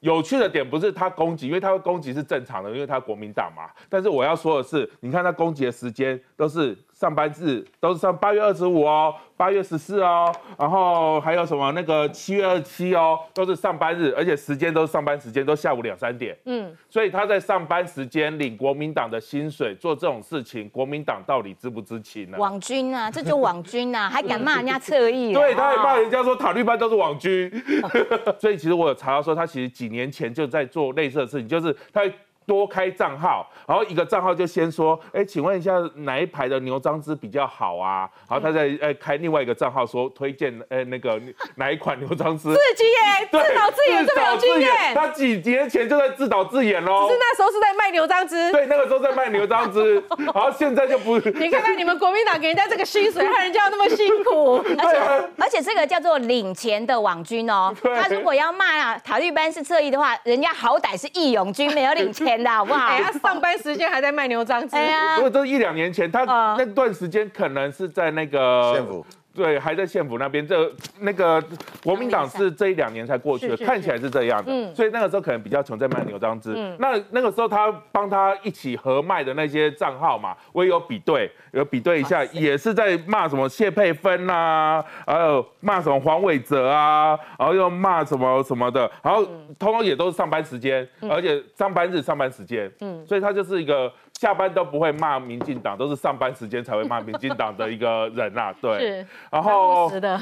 [0.00, 3.70] 有趣的点不是他攻击，因为他会攻击是正常的，因为他国民党嘛。
[3.88, 9.12] 但是我要说的是，你看他攻击的时间都是上班日，都是上八月二十五哦。
[9.36, 16.38] 八月十四哦，然后还有什么那个七月二七哦，都是上班日，而且时间都是上班时间，都下午两三点。
[16.44, 22.38] 嗯，所以他在上班时间领国民党的薪水做这种事情，国民党到底知不知情呢？
[22.38, 25.32] 网军啊，这就网军啊， 还敢骂人家侧翼？
[25.32, 27.50] 对，他还骂人家说塔利班都是网军。
[28.38, 32.02] 所以其实我有查到说，他其实几年前就在做类似的事情，就是他。
[32.46, 38.08] 多开账号，然后一个账号就先说，哎，请问一下哪一排的牛樟汁比较好啊？
[38.28, 41.20] 然后他再哎开另外一个账号说推荐，呃那个
[41.56, 42.48] 哪一款牛樟汁？
[42.54, 44.94] 自己耶，自导自演这么有经验。
[44.94, 47.06] 他几年前就在自导自演喽。
[47.08, 48.50] 只是那时候是在卖牛樟汁。
[48.52, 51.18] 对，那个时候在卖牛樟汁， 然后现在就不。
[51.38, 54.56] 你看看你们国民党给人家这个薪水，害人家那么辛苦。
[54.56, 62.31] 而且而且这个叫做领钱的网军哦，他如果要骂塔利班是侧翼的话，人家好歹是义勇军，没有领钱。
[62.46, 62.98] 好不好？
[62.98, 64.76] 他上班时间还在卖牛樟汁。
[65.18, 66.24] 因为这是一两年前，他
[66.58, 69.04] 那段时间可能是在那个县府。
[69.34, 70.46] 对，还在县府那边。
[70.46, 71.42] 这那个
[71.82, 74.74] 国民党是这一两年才过去的，看起来是这样的。
[74.74, 76.54] 所以那个时候可能比较穷，在卖牛樟汁。
[76.78, 89.24] 那那个时候他帮他一起合卖的那些账号嘛，我也有比对，有比对一下，也是在骂什么谢佩芬呐，还有骂什么黄伟哲啊，然后又骂什么什么的，然后
[89.58, 92.70] 通通也都是上班时间，而且上班日上班时间。
[92.80, 93.92] 嗯，所以他就是一个。
[94.20, 98.54] 下班都不会骂民进党，都是上班时间才会骂民进党的一个人呐。
[98.62, 99.06] 对，是。
[99.30, 100.20] 然后，是的。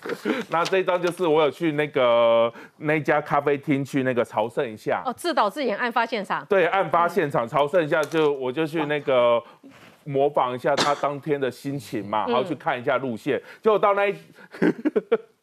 [0.48, 5.02] 那这张就是我有去那个那家咖啡厅去那个朝圣一下。
[5.04, 6.44] 哦，自导自演案发现场。
[6.46, 9.42] 对，案发现场朝圣一下，就我就去那个
[10.04, 13.40] 模仿一下他当天的心情嘛，然后去看一下路线。
[13.60, 14.10] 就到那，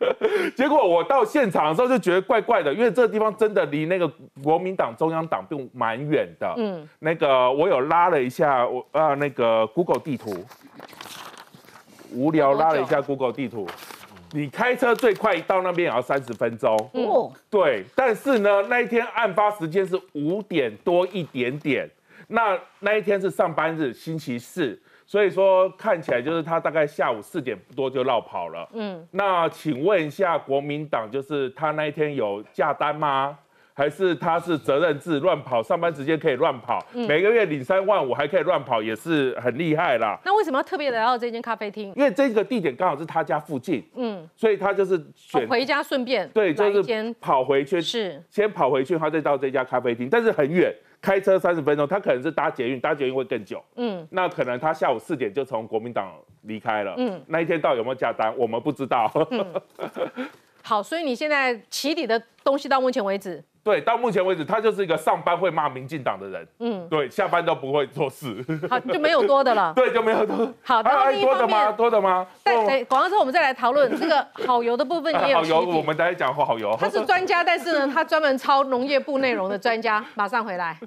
[0.56, 4.10] 结果我到现场的时候就觉得怪怪的，因为这个地方真的离那个
[4.42, 6.54] 国民党中央党部蛮远的。
[6.58, 10.46] 嗯，那个我有拉了一下我啊那个 Google 地图，
[12.14, 13.68] 无聊拉了一下 Google 地图。
[14.32, 16.78] 你开车最快到那边也要三十分钟。
[16.94, 21.90] 哦，对，但是呢，那一天案发时间是五点多一点点，
[22.28, 24.80] 那那一天是上班日，星期四。
[25.10, 28.70] 所以说看起来就是他大概下午四点多就绕跑了。
[28.74, 33.36] 嗯，那请问一下，国民党就是他那一天有假单吗？
[33.74, 35.64] 还是他是责任制乱跑？
[35.64, 40.20] 上班时间可以乱跑，每个月领三万五还可以乱跑，也是很厉害啦。
[40.24, 41.92] 那为什么要特别来到这间咖啡厅？
[41.96, 43.84] 因为这个地点刚好是他家附近。
[43.96, 50.72] 嗯，所以他就是选回家顺便对，就是跑回去是先跑回去，他再到这家咖啡厅，但是很远。
[51.02, 53.64] 开车三十分钟，他可能是搭捷运，搭捷运会更久。
[53.76, 56.94] 嗯，那可能他下午四点就从国民党离开了。
[56.98, 59.12] 嗯，那一天到有没有加单，我们不知道。
[60.62, 63.44] 好，所以你现在起底的东西到目前为止。
[63.64, 66.48] 对，到目前为止，他就是一个上班会骂民进党的人。
[66.60, 68.44] 嗯，对，下班都不会做事。
[68.70, 69.74] 好，就没有多的了。
[69.76, 70.52] 对，就没有多。
[70.64, 71.72] 好，还有多的吗？
[71.74, 72.26] 多的吗？
[72.44, 75.38] 在广告之后，我们再来讨论这个好油的部分也有。
[75.38, 76.76] 好油，我们待会讲好油。
[76.80, 80.04] 他是专家，但是呢，他专门抄农业部内容的专家。
[80.16, 80.78] 马上回来。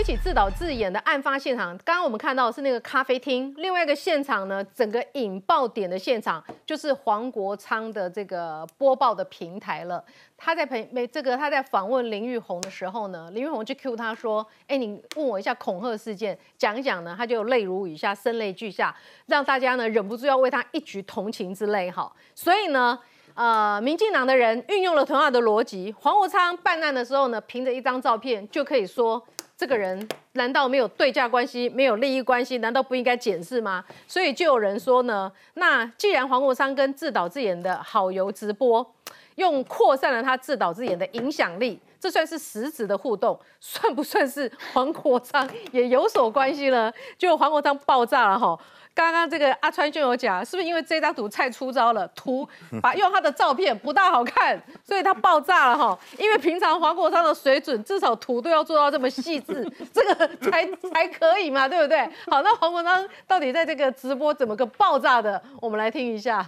[0.00, 3.52] 一起自导自演的案发现场，刚刚我们看到是那个咖啡厅。
[3.58, 10.02] 另外一个现场呢，整个引爆点的现场就是黄国昌的这个播报的平台了。
[10.38, 21.90] 他在陪没这个他在访问林玉红的时候呢，林玉红就 Q 他说：“哎，你问我一下恐吓事件，讲一讲呢。”他就泪如雨下，声泪俱下，让大家呢忍不住要为他一举同情之类。
[21.90, 22.98] 哈，所以呢，
[23.34, 29.22] 呃，民进党的人运用了同样的逻辑，黄国昌办案的时候呢，凭着一张照片就可以说。
[29.60, 32.56] 这个人难道没有对价关系、没有利益关系？
[32.58, 33.84] 难道不应该检视吗？
[34.08, 38.94] 所以就有人说呢，那既然黄国昌跟自导自演的好友直播，
[39.34, 46.90] 用扩散了他自导自演的影响力，这算是实质的互动，算不算是黄国昌也有所关系呢？
[47.18, 48.58] 就黄国昌爆炸了哈。
[48.94, 52.46] 刚刚这个阿川就有讲，是不是因为这张图太粗糙了，图
[52.82, 55.98] 把用他的照片不大好看，所以他爆炸了哈。
[56.18, 61.98] 因为平常黄国昌的水准，至少图都要做到这么细致， 这个才才可以嘛，对不对？
[62.26, 65.40] 好，那黄国昌到底在这个直播怎么个爆炸的？
[65.60, 66.46] 我们来听一下。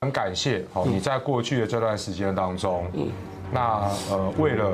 [0.00, 3.08] 很感谢，好，你在过去的这段时间当中，嗯，
[3.52, 4.72] 那呃为了。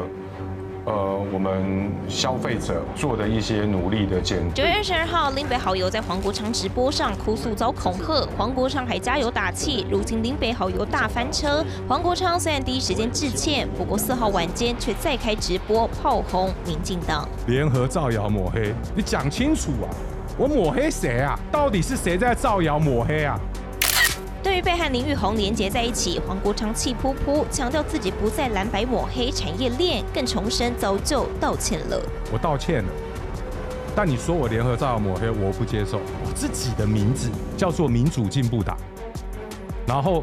[0.88, 9.86] 呃，我们消费者做的一些努力的见九月二十二号，林北好友在黄国昌直播上哭诉遭恐吓，黄国昌还加油打气。
[9.90, 18.72] 如今林北好友大翻车，黄国昌虽然第一时间致歉，不过四号晚间却再开直播炮轰民进党，联合造谣抹黑。
[18.96, 19.92] 你讲清楚啊！
[20.38, 21.38] 我抹黑谁啊？
[21.50, 23.38] 到底是谁在造谣抹黑啊？
[24.48, 32.00] 对于被和林玉红连结在一起，黄国昌气扑扑，强调自己不再蓝白抹黑产业链，更重申早就道歉了。
[32.32, 32.88] 我道歉了，
[33.94, 35.98] 但你说我联合造谣抹黑，我不接受。
[35.98, 38.74] 我自己的名字叫做民主进步党，
[39.86, 40.22] 然后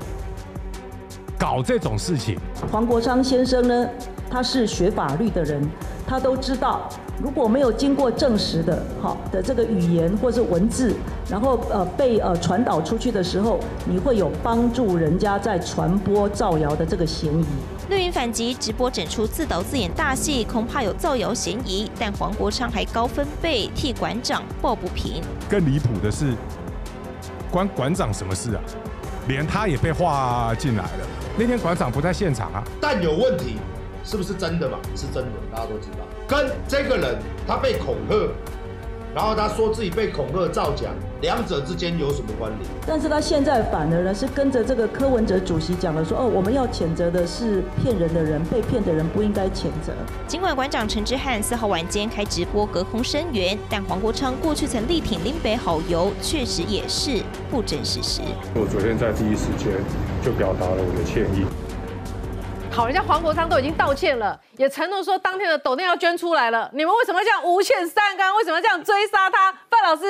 [1.38, 2.36] 搞这种事情。
[2.72, 3.88] 黄国昌先生呢，
[4.28, 5.62] 他是学法律的人，
[6.08, 6.90] 他都知道。
[7.22, 10.94] 如果没有经过证实的，好的这个语言或是文字，
[11.30, 17.46] 然后呃被呃传导出去的时候，你会有帮助人家在传播造谣的这个嫌疑。
[17.90, 21.90] 绿营反击直播整出自导自演大戏，恐怕有造谣嫌疑。
[21.98, 25.22] 但黄国昌还高分贝替馆长抱不平。
[25.50, 26.34] 更离谱的是，
[27.50, 28.62] 关馆长什么事啊？
[29.28, 31.08] 连他也被划进来了。
[31.38, 32.64] 那天馆长不在现场啊。
[32.82, 33.56] 但有问题，
[34.04, 34.78] 是不是真的嘛？
[34.96, 36.06] 是真的，大家都知道。
[36.28, 38.30] 跟这个人他被恐吓，
[39.14, 40.90] 然后他说自己被恐吓造假，
[41.22, 42.62] 两者之间有什么关联？
[42.86, 49.94] 但是他现在反而呢是跟着这个柯文哲主席讲了说，哦，我们要谴责的是骗人的人，被骗的人不应该谴责。
[50.28, 58.22] 尽管馆长陈之汉四号晚间开直播隔空声援，但黄国昌过去曾力挺林北好友，确实也是不真事实。
[58.56, 59.72] 我昨天在第一时间
[60.24, 61.46] 就表达了我的歉意。
[62.76, 66.70] 好，人家黄国昌都已经道歉了，也承诺说当天的抖音要捐出来了。
[66.74, 68.36] 你们为什么这样无限三纲？
[68.36, 69.50] 为什么这样追杀他？
[69.70, 70.04] 范老师，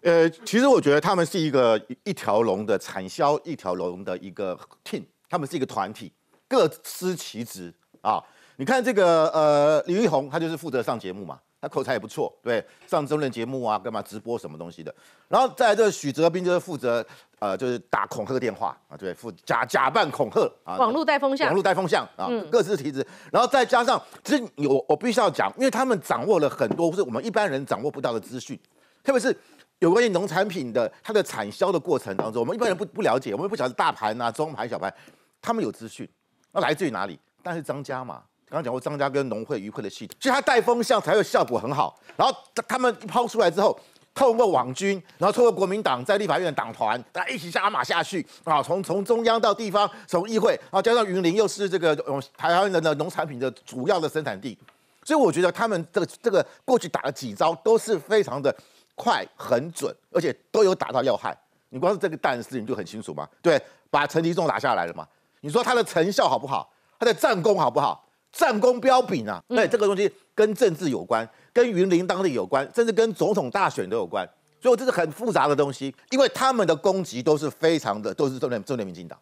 [0.00, 6.10] 呃，其实我觉得他们是一个一条龙的产销一条龙的一个 team，他们是一个团体，
[6.48, 7.70] 各司其职
[8.00, 8.24] 啊。
[8.56, 11.38] 你看这个呃，李玉红，他就是负责上节目嘛。
[11.66, 14.94] 他口才也不错，对，上争论节目啊，干嘛直播什么东西的。
[15.26, 17.04] 然后在这许哲斌就是负责，
[17.40, 23.04] 呃，就是打恐吓电话啊，对，负假假扮恐吓啊，网络带风向，网络带风向啊，各自提职。
[23.32, 28.56] 然后再加上，其实我我必须要讲，因为他们掌握了很多是我们一般人掌握不到的资讯，
[29.02, 29.36] 特别是
[29.80, 34.94] 有关于农产品的它的产销的过程当中，我们一般人不不了解，我们不晓得大盘啊、中盘、小盘，
[35.42, 36.08] 他们有资讯，
[36.52, 37.18] 那来自于哪里？
[37.42, 41.98] 但是张家嘛，刚刚讲过张家跟农会、渔会的系统，所以他带风向才会效果很好。
[42.16, 42.34] 然后
[42.68, 43.78] 他们一抛出来之后。
[44.18, 48.62] 透过网军，然后透过国民党在立法院的党团，大家一起加码下去啊！
[48.62, 51.94] 从从中央到地方，从议会，然后加上云林又是这个
[52.34, 54.56] 台湾人的农产品的主要的生产地，
[55.04, 58.50] 所以我觉得他们这个这个过去打了几招都是非常的
[58.94, 61.36] 快、很准，而且都有打到要害。
[61.68, 63.28] 你光是这个弹事你就很清楚嘛？
[63.42, 65.06] 对，把陈吉仲打下来了嘛？
[65.42, 66.72] 你说他的成效好不好？
[66.98, 68.05] 他的战功好不好？
[68.36, 69.42] 战功彪炳啊！
[69.48, 71.26] 对，这个东西跟政治有关。
[71.52, 74.28] 跟云林当地有关，甚至跟总统大选都有关，
[74.60, 75.94] 所以这是很复杂的东西。
[76.10, 79.18] 因为他们的攻击都是非常的，都是针对针对民进党，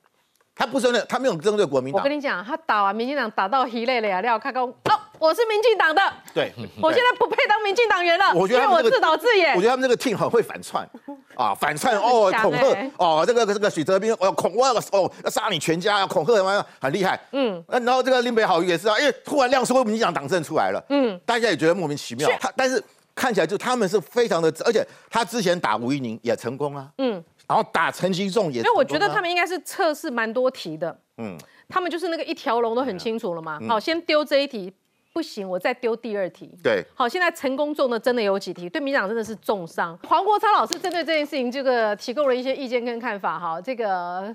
[0.53, 2.03] 他不针对，他没有针对国民党。
[2.03, 6.03] 我跟你讲，他打完民进党，打到疲累了呀，廖开工，哦，我是民进党的，
[6.35, 6.53] 对，
[6.83, 9.57] 我现在不配当民进党员了，我觉得我自导自演。
[9.57, 10.87] 我觉得他们这个 team 很会反串。
[11.35, 22.81] 啊，反串哦，恐吓哦，这个这个许哲斌哦恐吓哦要杀你全家，要恐吓什么很厉害，嗯，然后这个林北好也是啊，因为突然亮出民进党党政出来了，嗯，大家也觉得莫名其妙，他但是
[23.17, 27.13] 看起来就他们是非常的，而且他之前打吴一宁也成功啊，嗯，
[27.49, 31.37] 然后打陈其仲也，因为我觉得他们应该是测试蛮多题的，嗯，
[31.69, 34.73] 他们就是那个一条龙都很清楚了嘛，好，先丢这一题。
[35.15, 36.51] 不行，我再丢第二题。
[36.61, 39.97] 对，好，现在成功中的真的有几题，对民党真的是重伤。
[40.09, 43.39] 黄国昌老师针对这件事情，这个提供了一些意见跟看法。
[43.39, 44.35] 哈，这个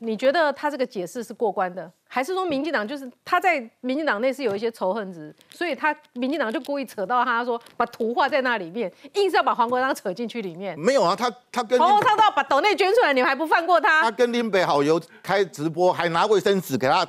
[0.00, 10.78] 你觉得他这个解释是过关的，还是说民进党就是他在民进党内是有一些仇恨值，所以他民进党就故意扯到他说把图画在那里面，硬是要把黄国昌扯进去里面？
[10.78, 14.02] 没有啊，他他跟黄国昌都要把斗内捐出来，你还不放过他？
[14.02, 17.08] 他跟林北好友开直播，还拿卫生纸给他。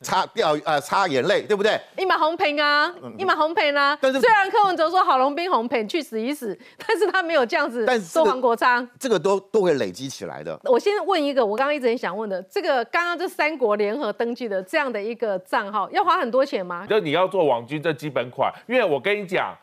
[0.00, 1.80] 擦掉呃擦眼泪，对不对？
[1.96, 3.96] 一马红瓶啊，一马红瓶啊。
[4.00, 8.88] 但是虽然柯文哲说郝龙斌红瓶去死一死，但是他没有这样子说黄国昌。
[8.98, 10.58] 这个都都会累积起来的。
[10.64, 16.86] 我先问一个，我刚刚一直很想问的，这个刚刚这三国联合登记的这样的一个账号，要花很多钱吗？
[16.88, 19.54] 就你要做网军这基本款，因为我跟你讲。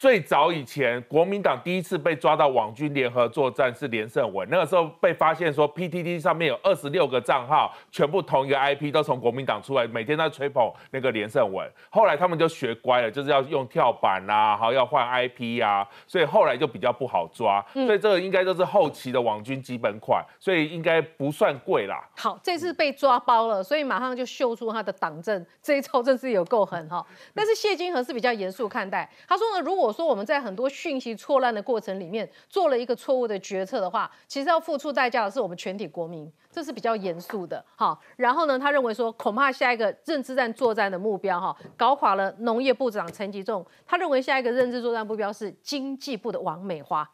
[0.00, 11.70] 最早以前，国民党第一次被抓到网军联合作战是连胜文，那个时候被发现说 PTT 上面有二十六个账号，全部同一个 IP 都从国民党出来，每天在吹捧那个连胜文。
[11.90, 17.62] 后来他们就学乖了，就是要用跳板啦，好要换 IP 呀，所以后来就比较不好抓。
[17.74, 22.02] 所以这个应该都是后期的网军基本款，所以应该不算贵啦。
[22.16, 27.04] 好，这次被抓包了，所以马上就秀出他的党政，这一招真是有够狠哈。
[27.34, 37.98] 但是谢金河是比较严肃看待，他说呢，如果说我们在很多讯息错乱的过程里面做了一个错误的决策的话，其实要付出代价的是我们全体国民，这是比较严肃的哈。
[38.16, 43.64] 然后呢，他认为说，恐怕下一个认知战作战的目标哈，搞垮了农业部长陈吉仲。
[43.86, 47.08] 他认为下一个认知作战目标是经济部的王美花。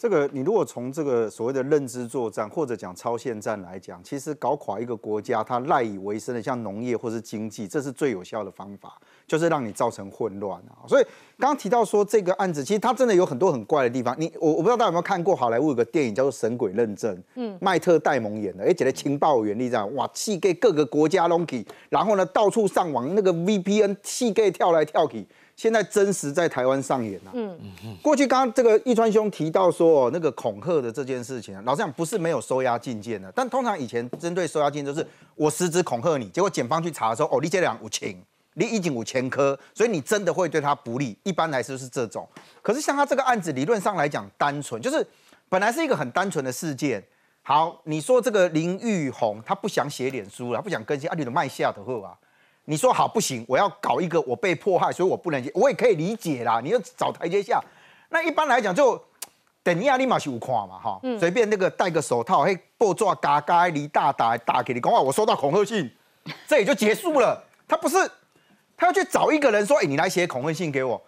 [0.00, 8.98] 这个你如果从这个所谓的认知作战或者讲超限战来讲，其实搞垮一个国家，它赖以为生的像农业或是经济，这是最有效的方法。
[9.26, 10.82] 就是让你造成混乱啊！
[10.88, 11.04] 所以
[11.38, 14.12] 刚刚提到说这个案子，其实它真的有很多很怪的地方。
[14.18, 25.24] 你我我不知道大家有没有看过好莱坞有个电影叫做《神鬼认证》，嗯，迈特戴蒙演的，哎，觉得情报原理这样，哇，气给各个国家 l o k 然后呢到处上网，那个 VPN 气给跳来跳去。
[25.60, 27.30] 现在真实在台湾上演了。
[27.34, 27.54] 嗯
[27.84, 38.24] 嗯过去刚刚这个易川兄提到说那个恐吓的这件事情，老实讲不是没有收押禁见的，但通常以前针对收押禁就是我实质恐吓你，结果检方去查的时候，哦，你这两无情。
[38.54, 41.16] 你已经五千颗，所以你真的会对他不利。
[41.24, 42.26] 一般来说是这种，
[42.62, 45.06] 可是像他这个案子，理论上来讲单纯，就是
[45.50, 47.02] 本来是一个很单纯的事件。
[47.42, 52.16] 好，你说这个林玉红他不想写脸书了，不想更新，啊，你的卖下的货啊，
[52.70, 56.60] 你说好不行，我要搞一个我被迫害，所以我不能接，我也可以理解啦。
[56.62, 57.60] 你要找台阶下，
[58.10, 59.02] 那一般来讲就
[59.64, 65.90] 等你亚立马去看嘛，哈，随便那个戴个手套，嘿，报抓嘎嘎离大打打给你讲话，我收到恐吓信，
[66.46, 67.44] 这也就结束了。
[67.66, 67.96] 他不是。
[68.76, 70.98] 他要去找一个人说：“哎，你来写恐吓信给我。”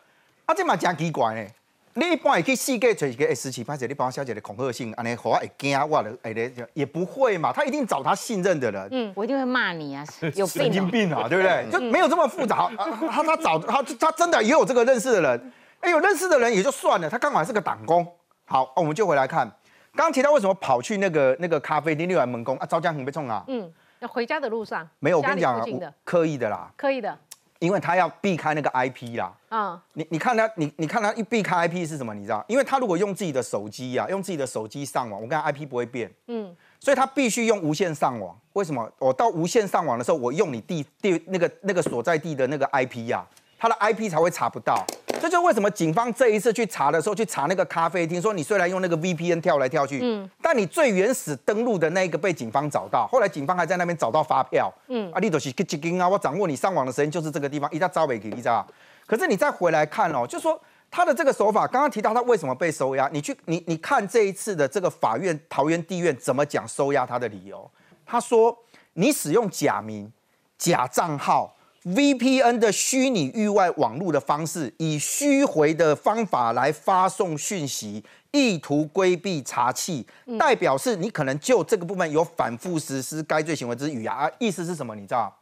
[0.45, 1.49] 啊，这嘛真奇怪呢。
[1.95, 7.53] 你一般会去世界找一个 S，七八姐，你帮我小姐的恐吓性，安尼好会惊我的，哎咧也不会嘛。
[7.53, 8.88] 他一定找他信任的人。
[8.90, 10.03] 嗯，我一定会骂你啊，
[10.34, 11.66] 有神经病啊，对不对？
[11.70, 12.70] 就没有这么复杂。
[12.76, 15.53] 他他找他他真的也有这个认识的人。
[15.80, 18.07] 哎，有认识的人也就算了，他刚好还是个党工。
[18.47, 19.47] 好，我们就回来看，
[19.95, 22.64] 刚刚提到为什么跑去那个那个咖啡店六安门工啊？
[22.64, 23.45] 招江很被冲啊。
[23.49, 24.88] 嗯，要回家的路上。
[24.99, 25.64] 没有，我跟你讲啊，
[26.05, 26.70] 刻意的啦。
[26.76, 27.18] 刻意的。
[27.63, 32.13] 因为他要避开那个 IP 啦，啊，你你看他，你你看他一避开 IP 是什么？
[32.13, 32.45] 你知道？
[32.49, 38.37] 因为他如果用自己的手机呀，用自己的手机上网，我跟 IP 不会变，嗯，所以他必须用无线上网。
[38.55, 38.91] 为什么？
[38.99, 43.25] 我到无线上网的时候，我用你地地那个那个所在地的那个 IP 呀，
[43.63, 44.85] 他的 IP 才会查不到。
[45.21, 58.67] 这就是为什么警方这一次去查的时候，去查那个咖啡厅，说你虽然用那个 VPN 跳来跳去，嗯，但你最原始登录的那个被警方找到，后来警方还在那边找到发票，嗯，啊，你都是一根啊，我掌握你上网的时间就是这个地方，一下招尾给你知道？
[59.07, 60.61] 可是你再回来看哦，就说
[60.91, 67.71] 他的这个手法，刚刚提到他为什么被收押，你去你你看这一次的这个法院桃园地院怎么讲收押他的理由，
[68.05, 68.59] 他说
[68.95, 70.11] 你使用假名、
[70.59, 71.55] 假账号。
[71.85, 80.05] VPN 的虚拟域外网络的方式，以虚回的方法来发送讯息，意图规避查缉，
[80.39, 84.95] 代表是你可能就这个部分有反复实施该罪行为之语啊，意思是什么？
[84.95, 85.37] 你知道？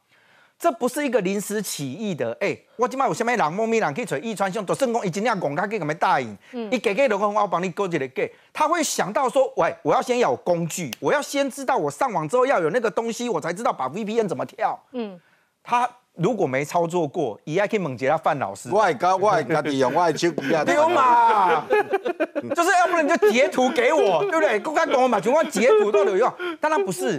[0.59, 2.35] 这不是一个临时起意的。
[2.41, 6.35] 哎，我今麦有虾米人，莫名人去找易川兄，都算讲已经那广告给他们答应，
[6.71, 8.31] 一给给的话，我帮你勾起来给。
[8.51, 14.83] 他会想到说，喂，我要先有工具，我要先知道我上网之后要有那个东西，我才知道把 VPN 怎么跳。
[14.93, 15.21] 嗯，
[15.63, 15.87] 他。
[16.23, 18.69] 如果没操作过，伊还可以猛接他范老师。
[18.71, 20.63] 我搞我家己用我手机啊。
[20.69, 21.65] 对嘛？
[22.55, 24.61] 就是要不然你就截图给我， 对不对？
[24.61, 26.31] 公开讲嘛，情况截图都有用。
[26.61, 27.19] 但他不是，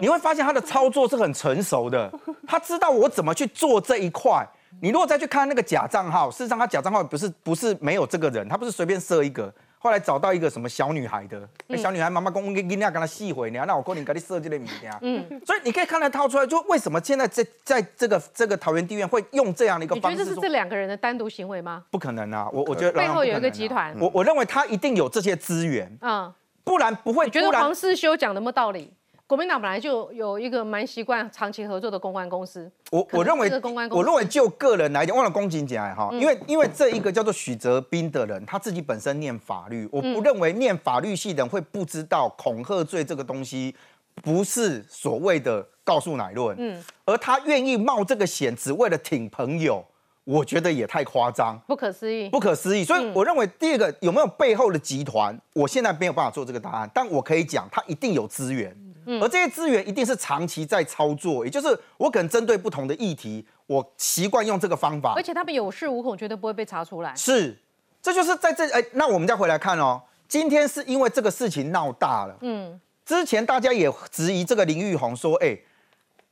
[0.00, 2.12] 你会发现他的操作是很成熟的，
[2.46, 4.44] 他知道我怎么去做这一块。
[4.82, 9.52] 你如果再去看那个假账号，事实上他假账号不是不是没有这个人，他不是随便设一个。
[9.82, 14.94] 后来找到一个什么小女孩的，那小女孩妈妈公公跟跟那跟她细回，你那我过年给你设计的物件。
[15.00, 20.18] 嗯，所以你可以看得套出来，就为什么现在在在这个这个桃园地院会用这样的一个方式？
[20.18, 21.82] 你觉得是这两个人的单独行为吗？
[21.90, 23.96] 不可能啊，我我觉得背后有一个集团。
[23.98, 26.30] 我我认为他一定有这些资源，嗯，
[26.62, 27.24] 不然不会。
[27.24, 28.92] 你觉得黄世修讲的没道理？
[29.30, 32.68] 国民党本来就有一个蛮习惯长期合作的公关公司。
[32.90, 33.48] 我我认为，
[33.92, 43.72] 我认为就个人来讲，忘了公警讲哈，因为因为这一个叫做许哲斌的人，他自己本身念法律，我不认为念法律系的人会不知道恐吓罪这个东西
[44.20, 49.84] 不是所谓的告诉乃论，嗯，而他愿意冒这个险，只为了挺朋友。
[50.24, 52.84] 我觉得也太夸张，不可思议，不可思议。
[52.84, 58.76] 所以我认为第二个有没有背后的集团，我现在没有办法做这个答案，但我可以讲，他一定有资源，
[59.20, 67.14] 而这些资源一定是长期在操作，也就是我可能针对不同的议题，我习惯用这个方法，而且他们有恃无恐，绝对不会被查出来。
[67.16, 67.58] 是，
[68.02, 75.58] 这就是在这哎，那我们再回来看哦，今天是因为这个事情闹大了，嗯，之前大家也质疑这个林玉红说，哎，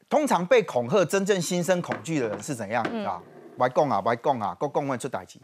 [0.08, 3.20] 通常被恐吓真正心生恐惧的人是怎样啊？
[3.56, 5.38] 歪供啊，歪供啊，国公会出代志，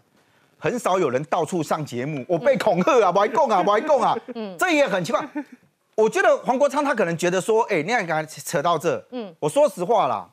[0.57, 2.24] 很少有人到处上节目。
[2.28, 5.28] 我被恐吓啊， 歪供啊，歪供啊，嗯，这也很奇怪。
[5.95, 10.28] 我觉得黄国昌他可能觉得说，哎，你看刚扯到这，嗯，我说实话啦，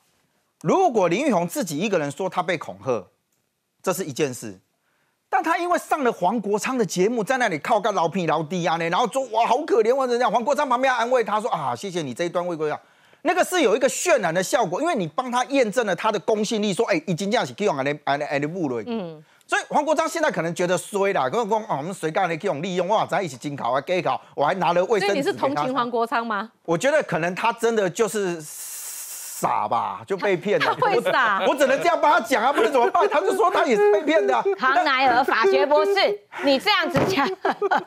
[0.62, 3.05] 如果林玉红自己一个人说他被恐吓，
[3.84, 4.59] 这是一件事，
[5.30, 12.80] 但他因为上了黄国昌的节目，在那里靠个老皮老弟啊呢，然后说哇好可怜，或者这样，黄国昌旁边安慰他说啊，谢谢你这一段未归啊。
[13.24, 18.84] 那个是有一个渲染的效果，因为你帮他验证了他的公信力，说哎，已经这样子可以用安尼安尼安尼布了。
[18.88, 25.14] 嗯，所以黄国昌现在可能觉得衰啦，跟我讲啊，我们谁干的可以用利用，哇，咱一起进考啊，给考，我还拿了卫生纸。
[25.14, 26.49] 所以你是同情黄国昌吗？
[26.64, 28.41] 我觉得可能他真的就是。
[29.41, 30.72] 傻吧，就被骗了。
[30.80, 31.43] 会傻？
[31.49, 33.10] 我只能这样帮他讲啊，不然怎么办？
[33.10, 34.39] 他就说他也是被骗的。
[34.56, 35.93] 唐乃尔法学博士，
[36.43, 37.28] 你这样子讲，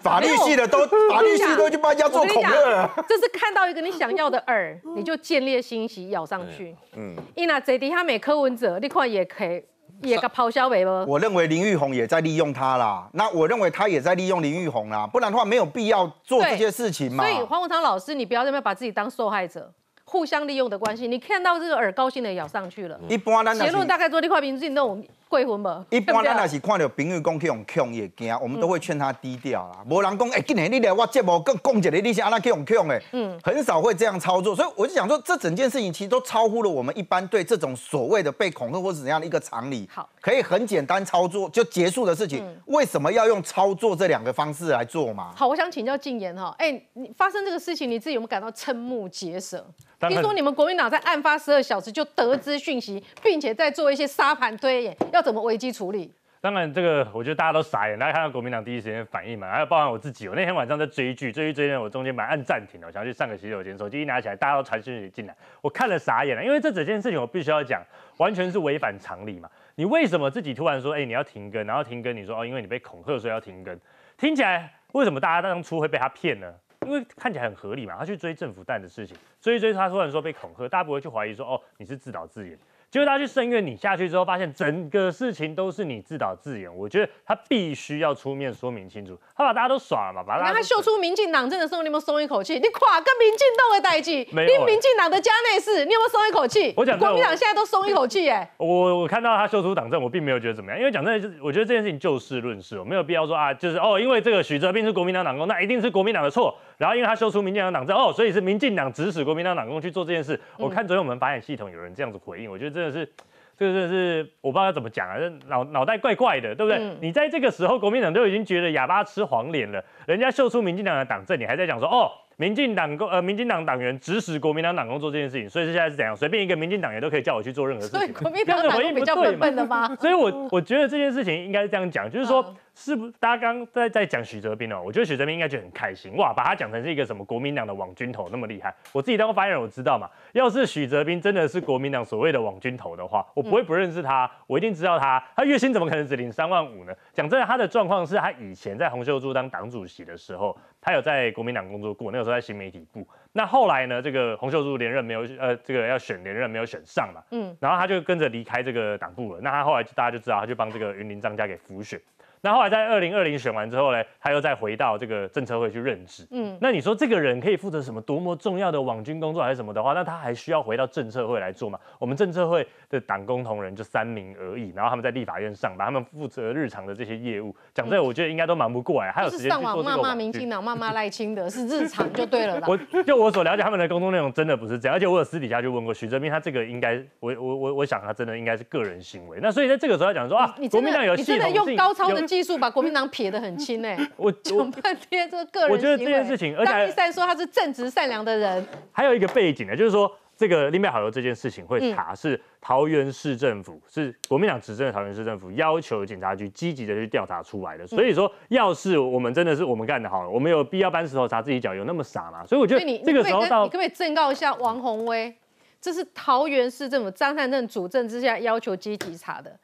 [0.03, 2.91] 法律系的都 法律系都去帮人家做恐吓了。
[3.09, 6.75] 就是看到一个你想要的饵，你就建立心喜咬上去。
[6.97, 9.65] 嗯，伊那这底下美柯文哲，你看也可以，
[10.05, 11.05] 也个咆哮尾巴。
[11.07, 13.09] 我认为林玉红也在利用他啦。
[13.13, 17.25] 那我认为他也在利用林玉红啦，不然的话没有必要做这些事情嘛。
[17.25, 19.73] 所以黄文昌老师，你不要那么把自己当受害者。
[20.07, 23.01] 互相利用的关系，你看到这个耳高兴的咬上去了。
[23.09, 25.03] 一般呢结论大概做这块名字那种
[25.35, 25.85] 贵婚吧。
[25.91, 29.85] 一般咱也是看到朋友讲去用强也惊，我们都会劝他低调啦。
[29.91, 33.03] 无人讲哎，今年你来我节目更讲一个，你是安那去用强的？
[33.11, 34.55] 嗯，很少会这样操作。
[34.55, 39.89] 所以我就想说，这整件事情其实都超乎了我们一般对这种所谓的被恐吓或是怎样的一个常理。
[39.93, 45.33] 好，可以很简单操作就结束的事情，为什么要用操作这两个方式来做嘛？
[45.35, 49.67] 好，我想请教静言哈，哎，你发生这个事情，你自己有没有感到瞠目结舌？
[50.07, 56.13] 听说你们国民党在案发十二小时就得知讯息，并且在做一些沙盘推演，要怎么危机处理？
[56.41, 67.83] 当然，这个我觉得大家都傻眼，大家看到国民党第一时间反应嘛，还有包含我自己，我那天晚上在追剧，追剧追呢，我中间蛮按暂停的，我想要去上个洗手间，手机一拿起来，大家都传讯息进来，我看了傻眼了，因为这整件事情我必须要讲，
[68.19, 69.51] 完全是违反常理嘛。
[69.77, 73.81] 你为什么自己突然说，哎，你要停更，然后停更，你说哦，因为你被恐吓，所以要停更，
[74.19, 76.53] 听起来为什么大家当初会被他骗呢？
[76.87, 82.59] 因为看起来很合理嘛，他去追政府蛋的事情，追追他突然说被恐吓，大家不会去怀疑说哦你是自导自演。
[82.95, 86.73] 结果他去声援你下去之后，发现整个事情都是你自导自演。
[86.73, 92.55] 我觉得他必须要出面说明清楚，他把大家都耍了嘛，把大家他秀出民进党真的时候，你有没有松一口气？
[92.55, 96.73] 你垮跟民进党的代际，没有你民进党的家内事，你有没有松一口气？
[96.77, 98.49] 我讲国民党现在都松一口气耶。
[98.59, 106.57] 我我看到他秀出党政，我并没有觉得怎么样，因为讲真的，就是我觉得这件事情就事论事，我没有必要说啊，就是哦，因为这个许哲斌是国民党党工，那一定是国民党的错。
[106.79, 110.39] 然后因为他秀出民进党党政，哦，所以是民进党指使国民党党工去做这件事。
[110.59, 113.09] 我看昨天我们法眼系统有人这样子回应，我觉得真的是。
[113.57, 116.97] 这个真的是我不知道要怎么讲啊，这脑脑袋怪怪的，对不对？
[117.01, 122.11] 你在这个时候，国民党都已经觉得哑巴吃黄连了，人家秀出民进党的党政，你还在讲说哦。
[122.37, 126.17] 民进党工呃，民进党党员指使国民党党工做这件事情，所以现在是怎样？
[126.17, 128.01] 随便一个民进党员都可以叫我去做任何事情。
[128.01, 129.95] 所以国民党党员比较笨笨的吗？
[130.01, 132.45] 所以我我觉得这件事情应该是这样讲，就是说，
[132.75, 138.75] 是不大家刚在在讲许哲斌哦，我觉得许哲斌应该就很开心哇，把他讲成是一个什么国民党的网军头那么厉害。
[138.93, 145.23] 我自己当过发言人，我知道嘛，要是许哲斌真的是国民党所谓的网军头的话，我不会不认识他，我一定知道他。
[145.37, 146.93] 他月薪怎么可能只领三万五呢？
[147.13, 153.07] 讲真的，他的状况是他以前在洪秀柱当党主席的时候，他有在国民党工作过，那个时候在新媒体部。
[153.33, 154.03] 那后来呢？
[154.03, 159.41] 这个洪秀柱连任没有，呃，这个要选连任没有选上嘛，嗯，然后他就跟着离开这个党部了。
[159.41, 162.01] 那他后来大家就知道，他就帮这个云林张家给辅选。
[162.45, 166.27] 那后来在二零二零选完之后呢，他又再回到这个政策会去任职。
[166.31, 171.79] 嗯，那你说这个人可以负责什么多么重要的网军工作还是什么的话，那他还需要回到政策会来做吗？
[171.99, 177.57] 我们政策会的党工同仁就三名而已，然后他们在立法院上班，他们负责日常的这些业务。
[177.73, 182.69] 讲这，我觉得应该都忙不过来，还有时间去做这个骂骂民进党、骂骂赖清德是日常就对了啦。
[182.69, 189.39] 我 就我所了解他们的工作内容真的不是这样，而且我有私底下就问过徐哲斌，他这个应该我我我我想他真的应该是个人行为。
[189.41, 193.05] 那所以在这个时候讲说啊，国民党有你真的用高超的技术把国民党。
[193.15, 198.67] 撇得很轻哎，我讲半天这个个人我觉得这件事情，而且第三说他是正直善良的人。
[198.91, 207.87] 还有一个背景呢，就是说这个林北好友这件事情会查，是桃园市政府是国民党执政的桃园市政府要求警察局积极的去调查出来的。
[207.87, 212.45] 所以说，要是我们真的是我们干的好了，我们有必要搬石头砸自己脚，有那么傻吗？
[212.47, 215.33] 所以我觉得这个时候到，你可不可以正告一下王宏威，
[215.79, 219.55] 这是桃园市政府张善政主政之下要求积极查的。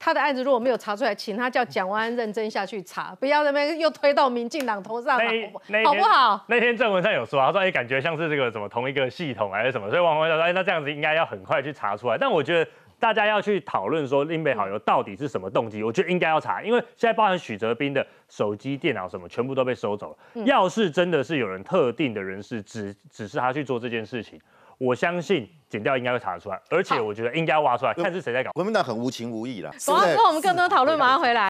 [0.00, 5.20] 他的案子如果没有查出来，请他叫蒋万安认真下去查，不要那边又推到民进党头上，
[5.84, 6.42] 好不好？
[6.48, 12.16] 那天郑文灿有说，他说哎，感觉像是这个什么同一个系统还是什么，所以王宏威说哎，那这样子应该要很快去查出来。
[12.16, 20.44] 但我觉得大家要去讨论说林北好友到底是什么动机，我觉得应该要查，因为现在包含许哲斌的手机、电脑什么，全部都被收走了。
[20.46, 24.40] 要是真的是有人特定的人士指指示他去做这件事情。
[24.78, 28.50] 我相信检调应该会查得出来，而且我觉得应该挖出来，看是谁在搞。
[28.50, 29.70] 国民党很无情无义了。
[29.86, 31.38] 好，那我们更多讨论，马上回来。